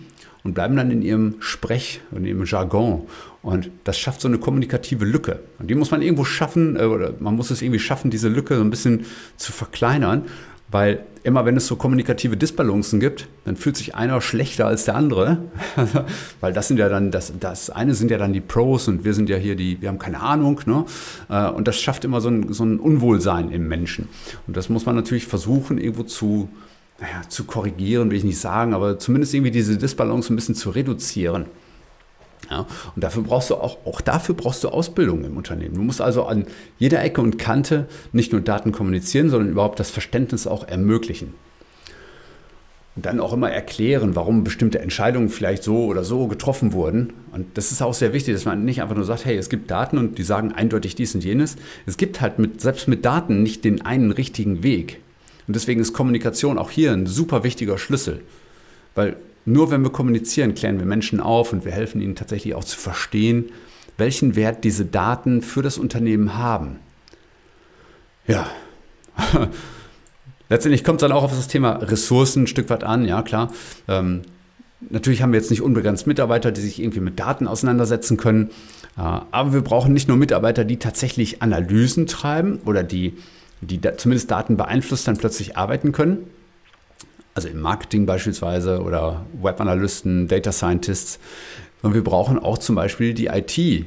und 0.43 0.55
bleiben 0.55 0.75
dann 0.75 0.89
in 0.89 1.03
ihrem 1.03 1.35
Sprech 1.39 2.01
und 2.09 2.25
ihrem 2.25 2.43
Jargon. 2.45 3.03
Und 3.43 3.69
das 3.83 3.99
schafft 3.99 4.21
so 4.21 4.27
eine 4.27 4.39
kommunikative 4.39 5.05
Lücke. 5.05 5.39
Und 5.59 5.69
die 5.69 5.75
muss 5.75 5.91
man 5.91 6.01
irgendwo 6.01 6.25
schaffen, 6.25 6.75
äh, 6.75 6.85
oder 6.85 7.13
man 7.19 7.35
muss 7.35 7.51
es 7.51 7.61
irgendwie 7.61 7.79
schaffen, 7.79 8.09
diese 8.09 8.29
Lücke 8.29 8.55
so 8.55 8.61
ein 8.61 8.71
bisschen 8.71 9.05
zu 9.37 9.51
verkleinern. 9.51 10.23
Weil 10.71 11.05
immer 11.25 11.43
wenn 11.43 11.57
es 11.57 11.65
so 11.65 11.75
kommunikative 11.75 12.37
Disbalancen 12.37 12.99
gibt, 12.99 13.27
dann 13.45 13.57
fühlt 13.57 13.75
sich 13.75 13.95
einer 13.95 14.21
schlechter 14.21 14.67
als 14.67 14.85
der 14.85 14.95
andere. 14.95 15.39
Weil 16.39 16.53
das 16.53 16.67
sind 16.67 16.77
ja 16.77 16.87
dann, 16.87 17.09
das, 17.09 17.33
das 17.39 17.71
eine 17.71 17.95
sind 17.95 18.11
ja 18.11 18.19
dann 18.19 18.31
die 18.31 18.41
Pros 18.41 18.87
und 18.87 19.03
wir 19.05 19.15
sind 19.15 19.27
ja 19.27 19.35
hier 19.35 19.55
die, 19.55 19.81
wir 19.81 19.89
haben 19.89 19.97
keine 19.97 20.21
Ahnung. 20.21 20.61
Ne? 20.67 20.85
Äh, 21.29 21.49
und 21.49 21.67
das 21.67 21.81
schafft 21.81 22.05
immer 22.05 22.21
so 22.21 22.29
ein, 22.29 22.53
so 22.53 22.63
ein 22.63 22.79
Unwohlsein 22.79 23.49
im 23.49 23.67
Menschen. 23.67 24.07
Und 24.45 24.55
das 24.55 24.69
muss 24.69 24.85
man 24.85 24.95
natürlich 24.95 25.25
versuchen, 25.25 25.79
irgendwo 25.79 26.03
zu, 26.03 26.47
naja, 26.99 27.27
zu 27.27 27.45
korrigieren, 27.45 28.11
will 28.11 28.17
ich 28.19 28.23
nicht 28.23 28.39
sagen, 28.39 28.75
aber 28.75 28.99
zumindest 28.99 29.33
irgendwie 29.33 29.51
diese 29.51 29.77
Disbalance 29.77 30.31
ein 30.31 30.35
bisschen 30.35 30.55
zu 30.55 30.69
reduzieren. 30.69 31.47
Ja, 32.49 32.67
und 32.95 33.03
dafür 33.03 33.23
brauchst 33.23 33.49
du 33.49 33.55
auch, 33.55 33.77
auch 33.85 34.01
dafür 34.01 34.35
brauchst 34.35 34.63
du 34.63 34.69
Ausbildung 34.69 35.23
im 35.23 35.35
Unternehmen. 35.35 35.75
Du 35.75 35.81
musst 35.81 36.01
also 36.01 36.25
an 36.25 36.45
jeder 36.77 37.03
Ecke 37.03 37.21
und 37.21 37.39
Kante 37.39 37.87
nicht 38.11 38.31
nur 38.31 38.41
Daten 38.41 38.71
kommunizieren, 38.71 39.29
sondern 39.29 39.49
überhaupt 39.49 39.79
das 39.79 39.89
Verständnis 39.89 40.45
auch 40.45 40.67
ermöglichen. 40.67 41.33
Und 42.95 43.05
dann 43.05 43.19
auch 43.19 43.33
immer 43.33 43.51
erklären, 43.51 44.15
warum 44.15 44.45
bestimmte 44.45 44.79
Entscheidungen 44.79 45.27
vielleicht 45.27 45.63
so 45.63 45.85
oder 45.85 46.05
so 46.05 46.27
getroffen 46.27 46.71
wurden. 46.71 47.11
Und 47.33 47.57
das 47.57 47.73
ist 47.73 47.81
auch 47.81 47.93
sehr 47.93 48.13
wichtig, 48.13 48.35
dass 48.35 48.45
man 48.45 48.63
nicht 48.63 48.81
einfach 48.81 48.95
nur 48.95 49.03
sagt, 49.03 49.25
hey, 49.25 49.35
es 49.35 49.49
gibt 49.49 49.69
Daten 49.69 49.97
und 49.97 50.17
die 50.17 50.23
sagen 50.23 50.53
eindeutig 50.53 50.95
dies 50.95 51.13
und 51.13 51.23
jenes. 51.23 51.57
Es 51.85 51.97
gibt 51.97 52.21
halt 52.21 52.39
mit, 52.39 52.61
selbst 52.61 52.87
mit 52.87 53.03
Daten 53.03 53.43
nicht 53.43 53.65
den 53.65 53.81
einen 53.81 54.11
richtigen 54.11 54.63
Weg. 54.63 55.01
Und 55.45 55.55
deswegen 55.55 55.81
ist 55.81 55.91
Kommunikation 55.91 56.57
auch 56.57 56.69
hier 56.71 56.93
ein 56.93 57.05
super 57.05 57.43
wichtiger 57.43 57.77
Schlüssel. 57.77 58.21
Weil 58.95 59.17
nur 59.45 59.71
wenn 59.71 59.83
wir 59.83 59.91
kommunizieren, 59.91 60.55
klären 60.55 60.79
wir 60.79 60.85
Menschen 60.85 61.19
auf 61.19 61.53
und 61.53 61.65
wir 61.65 61.71
helfen 61.71 62.01
ihnen 62.01 62.15
tatsächlich 62.15 62.55
auch 62.55 62.63
zu 62.63 62.77
verstehen, 62.77 63.51
welchen 63.97 64.35
Wert 64.35 64.63
diese 64.63 64.85
Daten 64.85 65.41
für 65.41 65.61
das 65.61 65.77
Unternehmen 65.77 66.37
haben. 66.37 66.79
Ja, 68.27 68.49
letztendlich 70.49 70.83
kommt 70.83 71.01
es 71.01 71.07
dann 71.07 71.15
auch 71.15 71.23
auf 71.23 71.31
das 71.31 71.47
Thema 71.47 71.73
Ressourcen 71.73 72.43
ein 72.43 72.47
Stück 72.47 72.69
weit 72.69 72.83
an, 72.83 73.05
ja 73.05 73.21
klar. 73.21 73.53
Ähm, 73.87 74.23
natürlich 74.89 75.21
haben 75.21 75.31
wir 75.31 75.39
jetzt 75.39 75.51
nicht 75.51 75.61
unbegrenzt 75.61 76.07
Mitarbeiter, 76.07 76.51
die 76.51 76.61
sich 76.61 76.81
irgendwie 76.81 76.99
mit 76.99 77.19
Daten 77.19 77.47
auseinandersetzen 77.47 78.17
können, 78.17 78.49
äh, 78.97 79.01
aber 79.01 79.53
wir 79.53 79.61
brauchen 79.61 79.93
nicht 79.93 80.07
nur 80.07 80.17
Mitarbeiter, 80.17 80.65
die 80.65 80.77
tatsächlich 80.77 81.43
Analysen 81.43 82.07
treiben 82.07 82.59
oder 82.65 82.83
die, 82.83 83.13
die 83.61 83.79
da, 83.79 83.95
zumindest 83.95 84.31
Daten 84.31 84.57
beeinflusst 84.57 85.07
dann 85.07 85.17
plötzlich 85.17 85.55
arbeiten 85.55 85.91
können, 85.91 86.27
also 87.35 87.49
im 87.49 87.59
Marketing 87.59 88.05
beispielsweise 88.05 88.81
oder 88.81 89.25
Webanalysten, 89.41 90.27
Data 90.27 90.51
Scientists, 90.51 91.19
sondern 91.81 91.95
wir 91.95 92.03
brauchen 92.03 92.39
auch 92.39 92.57
zum 92.57 92.75
Beispiel 92.75 93.13
die 93.13 93.27
IT 93.27 93.85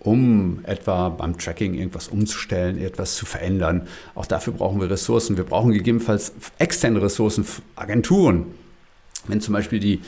um 0.00 0.60
etwa 0.64 1.08
beim 1.08 1.38
Tracking 1.38 1.72
irgendwas 1.74 2.08
umzustellen, 2.08 2.78
etwas 2.78 3.14
zu 3.14 3.24
verändern. 3.24 3.88
Auch 4.14 4.26
dafür 4.26 4.52
brauchen 4.52 4.78
wir 4.78 4.90
Ressourcen. 4.90 5.38
Wir 5.38 5.44
brauchen 5.44 5.72
gegebenenfalls 5.72 6.32
externe 6.58 7.00
Ressourcen, 7.00 7.46
Agenturen. 7.74 8.46
Wenn 9.26 9.40
zum 9.40 9.54
Beispiel 9.54 9.80
die 9.80 10.00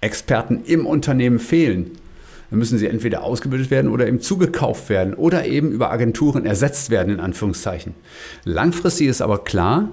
Experten 0.00 0.64
im 0.64 0.84
Unternehmen 0.84 1.38
fehlen, 1.38 1.92
dann 2.50 2.58
müssen 2.58 2.76
sie 2.76 2.88
entweder 2.88 3.22
ausgebildet 3.22 3.70
werden 3.70 3.92
oder 3.92 4.08
eben 4.08 4.20
zugekauft 4.20 4.88
werden 4.88 5.14
oder 5.14 5.46
eben 5.46 5.70
über 5.70 5.92
Agenturen 5.92 6.44
ersetzt 6.44 6.90
werden, 6.90 7.14
in 7.14 7.20
Anführungszeichen. 7.20 7.94
Langfristig 8.44 9.06
ist 9.06 9.22
aber 9.22 9.44
klar, 9.44 9.90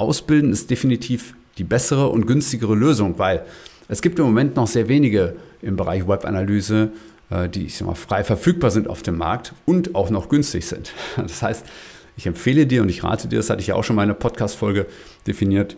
Ausbilden 0.00 0.52
ist 0.52 0.70
definitiv 0.70 1.34
die 1.58 1.64
bessere 1.64 2.08
und 2.08 2.26
günstigere 2.26 2.74
Lösung, 2.74 3.18
weil 3.18 3.44
es 3.88 4.02
gibt 4.02 4.18
im 4.18 4.24
Moment 4.24 4.56
noch 4.56 4.66
sehr 4.66 4.88
wenige 4.88 5.36
im 5.62 5.76
Bereich 5.76 6.06
Webanalyse, 6.06 6.92
äh, 7.30 7.48
die 7.48 7.66
ich 7.66 7.76
sag 7.76 7.86
mal, 7.86 7.94
frei 7.94 8.24
verfügbar 8.24 8.70
sind 8.70 8.88
auf 8.88 9.02
dem 9.02 9.18
Markt 9.18 9.52
und 9.66 9.94
auch 9.94 10.10
noch 10.10 10.28
günstig 10.28 10.66
sind. 10.66 10.92
Das 11.16 11.42
heißt, 11.42 11.66
ich 12.16 12.26
empfehle 12.26 12.66
dir 12.66 12.82
und 12.82 12.88
ich 12.88 13.04
rate 13.04 13.28
dir, 13.28 13.36
das 13.36 13.50
hatte 13.50 13.60
ich 13.60 13.68
ja 13.68 13.74
auch 13.74 13.84
schon 13.84 13.96
mal 13.96 14.02
in 14.02 14.10
einer 14.10 14.18
Podcast-Folge 14.18 14.86
definiert, 15.26 15.76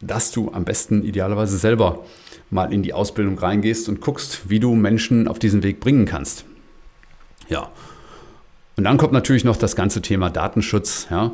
dass 0.00 0.30
du 0.30 0.52
am 0.52 0.64
besten 0.64 1.02
idealerweise 1.02 1.58
selber 1.58 2.04
mal 2.50 2.72
in 2.72 2.82
die 2.82 2.92
Ausbildung 2.92 3.38
reingehst 3.38 3.88
und 3.88 4.00
guckst, 4.00 4.48
wie 4.48 4.60
du 4.60 4.74
Menschen 4.74 5.28
auf 5.28 5.38
diesen 5.38 5.62
Weg 5.62 5.80
bringen 5.80 6.04
kannst. 6.06 6.44
Ja. 7.48 7.70
Und 8.76 8.84
dann 8.84 8.96
kommt 8.96 9.12
natürlich 9.12 9.44
noch 9.44 9.56
das 9.56 9.76
ganze 9.76 10.02
Thema 10.02 10.30
Datenschutz. 10.30 11.08
Ja. 11.10 11.32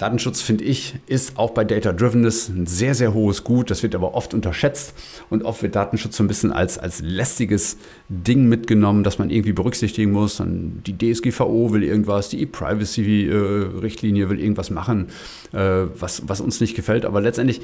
Datenschutz, 0.00 0.40
finde 0.40 0.64
ich, 0.64 0.94
ist 1.08 1.36
auch 1.36 1.50
bei 1.50 1.62
Data 1.62 1.92
Drivenness 1.92 2.48
ein 2.48 2.64
sehr, 2.64 2.94
sehr 2.94 3.12
hohes 3.12 3.44
Gut. 3.44 3.70
Das 3.70 3.82
wird 3.82 3.94
aber 3.94 4.14
oft 4.14 4.32
unterschätzt 4.32 4.94
und 5.28 5.42
oft 5.42 5.62
wird 5.62 5.76
Datenschutz 5.76 6.16
so 6.16 6.24
ein 6.24 6.26
bisschen 6.26 6.54
als, 6.54 6.78
als 6.78 7.02
lästiges 7.02 7.76
Ding 8.08 8.48
mitgenommen, 8.48 9.04
das 9.04 9.18
man 9.18 9.28
irgendwie 9.28 9.52
berücksichtigen 9.52 10.10
muss. 10.10 10.40
Und 10.40 10.84
die 10.86 10.96
DSGVO 10.96 11.74
will 11.74 11.82
irgendwas, 11.82 12.30
die 12.30 12.40
E-Privacy-Richtlinie 12.40 14.30
will 14.30 14.40
irgendwas 14.40 14.70
machen, 14.70 15.08
äh, 15.52 15.58
was, 15.94 16.22
was 16.26 16.40
uns 16.40 16.62
nicht 16.62 16.74
gefällt. 16.74 17.04
Aber 17.04 17.20
letztendlich, 17.20 17.60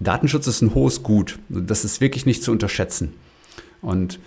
Datenschutz 0.00 0.46
ist 0.48 0.60
ein 0.60 0.74
hohes 0.74 1.02
Gut. 1.02 1.38
Das 1.48 1.86
ist 1.86 2.02
wirklich 2.02 2.26
nicht 2.26 2.42
zu 2.42 2.52
unterschätzen. 2.52 3.14
Und 3.80 4.18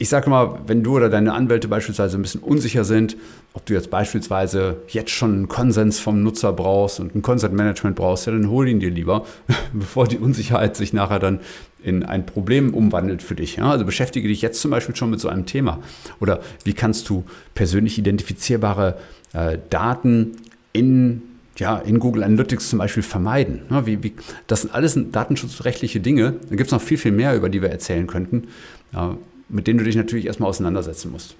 ich 0.00 0.08
sage 0.08 0.30
mal, 0.30 0.60
wenn 0.68 0.84
du 0.84 0.94
oder 0.96 1.08
deine 1.08 1.34
Anwälte 1.34 1.66
beispielsweise 1.66 2.16
ein 2.16 2.22
bisschen 2.22 2.40
unsicher 2.40 2.84
sind, 2.84 3.16
ob 3.52 3.66
du 3.66 3.74
jetzt 3.74 3.90
beispielsweise 3.90 4.76
jetzt 4.86 5.10
schon 5.10 5.34
einen 5.34 5.48
Konsens 5.48 5.98
vom 5.98 6.22
Nutzer 6.22 6.52
brauchst 6.52 7.00
und 7.00 7.16
ein 7.16 7.22
Consent-Management 7.22 7.96
brauchst, 7.96 8.26
ja, 8.26 8.32
dann 8.32 8.48
hol 8.48 8.68
ihn 8.68 8.78
dir 8.78 8.92
lieber, 8.92 9.26
bevor 9.72 10.06
die 10.06 10.18
Unsicherheit 10.18 10.76
sich 10.76 10.92
nachher 10.92 11.18
dann 11.18 11.40
in 11.82 12.04
ein 12.04 12.26
Problem 12.26 12.74
umwandelt 12.74 13.22
für 13.22 13.34
dich. 13.34 13.56
Ja? 13.56 13.72
Also 13.72 13.84
beschäftige 13.84 14.28
dich 14.28 14.40
jetzt 14.40 14.60
zum 14.60 14.70
Beispiel 14.70 14.94
schon 14.94 15.10
mit 15.10 15.18
so 15.18 15.28
einem 15.28 15.46
Thema. 15.46 15.80
Oder 16.20 16.40
wie 16.62 16.74
kannst 16.74 17.08
du 17.08 17.24
persönlich 17.56 17.98
identifizierbare 17.98 18.98
äh, 19.32 19.58
Daten 19.68 20.36
in 20.72 21.22
ja, 21.56 21.76
in 21.76 21.98
Google 21.98 22.22
Analytics 22.22 22.70
zum 22.70 22.78
Beispiel 22.78 23.02
vermeiden. 23.02 23.62
Ja, 23.68 23.84
wie, 23.84 24.00
wie, 24.04 24.12
das 24.46 24.60
sind 24.60 24.72
alles 24.72 24.96
datenschutzrechtliche 25.10 25.98
Dinge. 25.98 26.36
Da 26.48 26.54
gibt 26.54 26.68
es 26.68 26.70
noch 26.70 26.80
viel, 26.80 26.98
viel 26.98 27.10
mehr, 27.10 27.34
über 27.34 27.48
die 27.48 27.60
wir 27.62 27.70
erzählen 27.70 28.06
könnten. 28.06 28.44
Ja, 28.92 29.16
mit 29.48 29.66
denen 29.66 29.78
du 29.78 29.84
dich 29.84 29.96
natürlich 29.96 30.26
erstmal 30.26 30.48
auseinandersetzen 30.48 31.10
musst. 31.10 31.36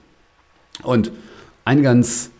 Und 0.83 1.13
ein 1.65 1.83
ganz, 1.83 2.31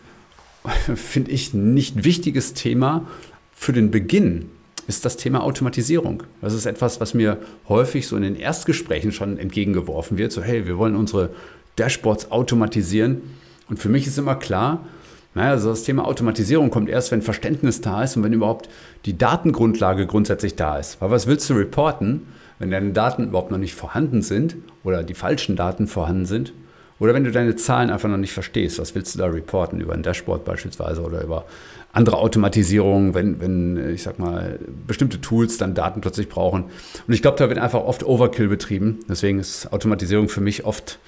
finde 0.95 1.31
ich, 1.31 1.53
nicht 1.53 2.03
wichtiges 2.03 2.53
Thema 2.53 3.07
für 3.53 3.73
den 3.73 3.91
Beginn 3.91 4.49
ist 4.87 5.05
das 5.05 5.17
Thema 5.17 5.43
Automatisierung. 5.43 6.23
Das 6.41 6.53
ist 6.53 6.65
etwas, 6.65 6.99
was 6.99 7.13
mir 7.13 7.37
häufig 7.67 8.07
so 8.07 8.15
in 8.15 8.23
den 8.23 8.35
Erstgesprächen 8.35 9.11
schon 9.11 9.37
entgegengeworfen 9.37 10.17
wird. 10.17 10.31
So, 10.31 10.41
hey, 10.41 10.65
wir 10.65 10.77
wollen 10.79 10.95
unsere 10.95 11.29
Dashboards 11.75 12.31
automatisieren. 12.31 13.21
Und 13.69 13.77
für 13.77 13.89
mich 13.89 14.07
ist 14.07 14.17
immer 14.17 14.35
klar, 14.35 14.87
naja, 15.35 15.51
also 15.51 15.69
das 15.69 15.83
Thema 15.83 16.05
Automatisierung 16.05 16.71
kommt 16.71 16.89
erst, 16.89 17.11
wenn 17.11 17.21
Verständnis 17.21 17.81
da 17.81 18.03
ist 18.03 18.17
und 18.17 18.23
wenn 18.23 18.33
überhaupt 18.33 18.67
die 19.05 19.17
Datengrundlage 19.17 20.07
grundsätzlich 20.07 20.55
da 20.55 20.79
ist. 20.79 20.99
Weil 21.01 21.11
was 21.11 21.27
willst 21.27 21.49
du 21.49 21.53
reporten, 21.53 22.23
wenn 22.59 22.71
deine 22.71 22.91
Daten 22.91 23.29
überhaupt 23.29 23.51
noch 23.51 23.57
nicht 23.57 23.73
vorhanden 23.73 24.21
sind 24.21 24.57
oder 24.83 25.03
die 25.03 25.13
falschen 25.13 25.55
Daten 25.55 25.87
vorhanden 25.87 26.25
sind 26.25 26.53
oder 26.99 27.13
wenn 27.13 27.23
du 27.23 27.31
deine 27.31 27.55
Zahlen 27.55 27.89
einfach 27.89 28.09
noch 28.09 28.17
nicht 28.17 28.33
verstehst, 28.33 28.77
was 28.79 28.93
willst 28.93 29.15
du 29.15 29.19
da 29.19 29.27
reporten 29.27 29.79
über 29.79 29.93
ein 29.93 30.03
Dashboard 30.03 30.43
beispielsweise 30.43 31.01
oder 31.01 31.23
über 31.23 31.45
andere 31.91 32.17
Automatisierungen, 32.17 33.15
wenn, 33.15 33.39
wenn 33.39 33.93
ich 33.93 34.03
sag 34.03 34.19
mal, 34.19 34.59
bestimmte 34.85 35.21
Tools 35.21 35.57
dann 35.57 35.73
Daten 35.73 36.01
plötzlich 36.01 36.29
brauchen. 36.29 36.65
Und 37.07 37.13
ich 37.13 37.21
glaube, 37.21 37.37
da 37.37 37.49
wird 37.49 37.57
einfach 37.57 37.81
oft 37.81 38.03
Overkill 38.05 38.47
betrieben. 38.47 38.99
Deswegen 39.09 39.39
ist 39.39 39.71
Automatisierung 39.73 40.29
für 40.29 40.41
mich 40.41 40.65
oft, 40.65 40.99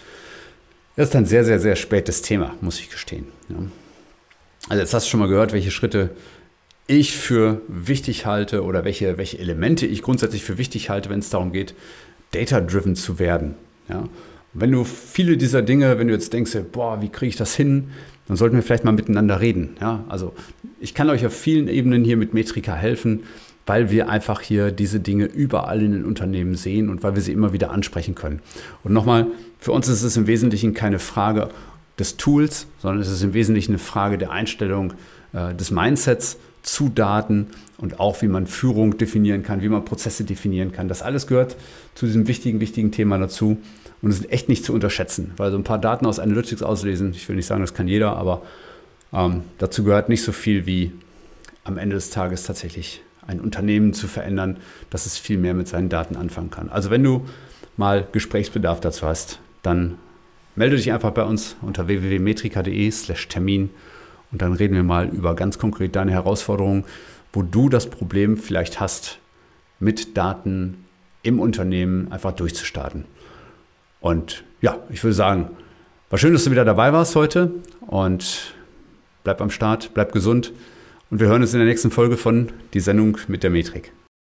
ist 0.96 1.16
ein 1.16 1.26
sehr, 1.26 1.44
sehr, 1.44 1.60
sehr 1.60 1.76
spätes 1.76 2.22
Thema, 2.22 2.56
muss 2.62 2.80
ich 2.80 2.90
gestehen. 2.90 3.28
Ja. 3.50 3.58
Also 4.70 4.82
jetzt 4.82 4.94
hast 4.94 5.06
du 5.06 5.10
schon 5.12 5.20
mal 5.20 5.30
gehört, 5.30 5.54
welche 5.54 5.72
Schritte 5.72 6.12
ich 7.00 7.16
für 7.16 7.62
wichtig 7.68 8.26
halte 8.26 8.64
oder 8.64 8.84
welche, 8.84 9.18
welche 9.18 9.40
Elemente 9.40 9.86
ich 9.86 10.02
grundsätzlich 10.02 10.44
für 10.44 10.58
wichtig 10.58 10.90
halte, 10.90 11.10
wenn 11.10 11.20
es 11.20 11.30
darum 11.30 11.52
geht, 11.52 11.74
data-driven 12.32 12.96
zu 12.96 13.20
werden. 13.20 13.56
Ja? 13.90 14.08
Wenn 14.54 14.72
du 14.72 14.84
viele 14.84 15.38
dieser 15.38 15.62
Dinge, 15.62 15.98
wenn 15.98 16.08
du 16.08 16.14
jetzt 16.14 16.34
denkst, 16.34 16.58
boah, 16.72 17.02
wie 17.02 17.10
kriege 17.10 17.30
ich 17.30 17.38
das 17.38 17.56
hin, 17.56 17.92
dann 18.28 18.36
sollten 18.36 18.56
wir 18.56 18.64
vielleicht 18.64 18.84
mal 18.84 18.92
miteinander 18.92 19.40
reden. 19.40 19.78
Ja? 19.80 20.04
Also 20.10 20.34
ich 20.80 20.94
kann 20.94 21.10
euch 21.10 21.26
auf 21.26 21.34
vielen 21.34 21.68
Ebenen 21.68 22.04
hier 22.04 22.18
mit 22.18 22.34
Metrika 22.34 22.76
helfen, 22.76 23.24
weil 23.66 23.90
wir 23.90 24.10
einfach 24.10 24.42
hier 24.42 24.72
diese 24.72 25.00
Dinge 25.00 25.26
überall 25.26 25.82
in 25.82 25.94
den 25.94 26.06
Unternehmen 26.06 26.56
sehen 26.56 26.90
und 26.90 27.04
weil 27.04 27.16
wir 27.16 27.22
sie 27.22 27.32
immer 27.32 27.54
wieder 27.54 27.72
ansprechen 27.72 28.16
können. 28.16 28.42
Und 28.84 28.92
nochmal, 28.92 29.28
für 29.60 29.72
uns 29.72 29.88
ist 29.88 30.04
es 30.04 30.18
im 30.18 30.28
Wesentlichen 30.28 30.74
keine 30.74 31.00
Frage 31.00 31.50
des 32.00 32.18
Tools, 32.18 32.68
sondern 32.80 33.02
es 33.02 33.10
ist 33.10 33.24
im 33.24 33.34
Wesentlichen 33.34 33.72
eine 33.72 33.80
Frage 33.80 34.18
der 34.18 34.32
Einstellung 34.32 34.94
äh, 35.34 35.54
des 35.54 35.72
Mindsets 35.72 36.38
zu 36.64 36.90
Daten 36.90 37.48
und 37.78 38.00
auch 38.00 38.22
wie 38.22 38.28
man 38.28 38.48
Führung 38.48 38.98
definieren 38.98 39.44
kann, 39.44 39.62
wie 39.62 39.70
man 39.70 39.86
Prozesse 39.86 40.24
definieren 40.24 40.72
kann. 40.72 40.88
Das 40.88 41.02
alles 41.02 41.28
gehört 41.28 41.56
zu 41.96 42.06
diesem 42.06 42.28
wichtigen, 42.28 42.60
wichtigen 42.60 42.92
Thema 42.92 43.18
dazu 43.18 43.58
und 44.02 44.12
ist 44.12 44.32
echt 44.32 44.50
nicht 44.50 44.66
zu 44.66 44.74
unterschätzen, 44.74 45.32
weil 45.38 45.52
so 45.52 45.58
ein 45.58 45.64
paar 45.64 45.80
Daten 45.80 46.06
aus 46.06 46.20
Analytics 46.20 46.62
auslesen, 46.62 47.12
ich 47.12 47.28
will 47.28 47.36
nicht 47.36 47.46
sagen, 47.46 47.62
das 47.62 47.74
kann 47.74 47.88
jeder, 47.88 48.18
aber 48.18 48.42
ähm, 49.14 49.44
dazu 49.58 49.84
gehört 49.84 50.10
nicht 50.10 50.24
so 50.24 50.32
viel 50.32 50.66
wie 50.66 50.92
am 51.64 51.78
Ende 51.78 51.96
des 51.96 52.10
Tages 52.10 52.44
tatsächlich 52.44 53.02
ein 53.28 53.40
Unternehmen 53.40 53.94
zu 53.94 54.08
verändern, 54.08 54.58
dass 54.90 55.06
es 55.06 55.18
viel 55.18 55.38
mehr 55.38 55.54
mit 55.54 55.68
seinen 55.68 55.90
Daten 55.90 56.16
anfangen 56.16 56.50
kann. 56.50 56.70
Also 56.70 56.90
wenn 56.90 57.04
du 57.04 57.26
mal 57.78 58.08
Gesprächsbedarf 58.12 58.80
dazu 58.80 59.06
hast, 59.06 59.40
dann 59.62 59.96
melde 60.56 60.76
dich 60.76 60.92
einfach 60.92 61.12
bei 61.12 61.24
uns 61.24 61.56
unter 61.62 61.88
www.metrika.de/termin 61.88 63.70
und 64.32 64.42
dann 64.42 64.54
reden 64.54 64.76
wir 64.76 64.84
mal 64.84 65.08
über 65.10 65.36
ganz 65.36 65.60
konkret 65.60 65.96
deine 65.96 66.12
Herausforderungen, 66.12 66.86
wo 67.34 67.42
du 67.42 67.70
das 67.70 67.90
Problem 67.90 68.38
vielleicht 68.38 68.80
hast, 68.80 69.20
mit 69.80 70.18
Daten 70.18 70.86
im 71.24 71.40
Unternehmen 71.40 72.12
einfach 72.12 72.32
durchzustarten. 72.32 73.06
Und 74.00 74.44
ja, 74.62 74.78
ich 74.90 75.04
würde 75.04 75.14
sagen, 75.14 75.50
war 76.10 76.20
schön, 76.20 76.34
dass 76.34 76.44
du 76.44 76.52
wieder 76.52 76.66
dabei 76.66 76.92
warst 76.94 77.16
heute 77.16 77.52
und 77.88 78.54
bleib 79.24 79.42
am 79.42 79.50
Start, 79.50 79.92
bleib 79.94 80.12
gesund 80.12 80.52
und 81.10 81.20
wir 81.20 81.28
hören 81.28 81.42
uns 81.42 81.54
in 81.54 81.60
der 81.60 81.68
nächsten 81.68 81.92
Folge 81.92 82.18
von 82.18 82.50
Die 82.74 82.80
Sendung 82.80 83.18
mit 83.28 83.44
der 83.44 83.50
Metrik. 83.50 83.94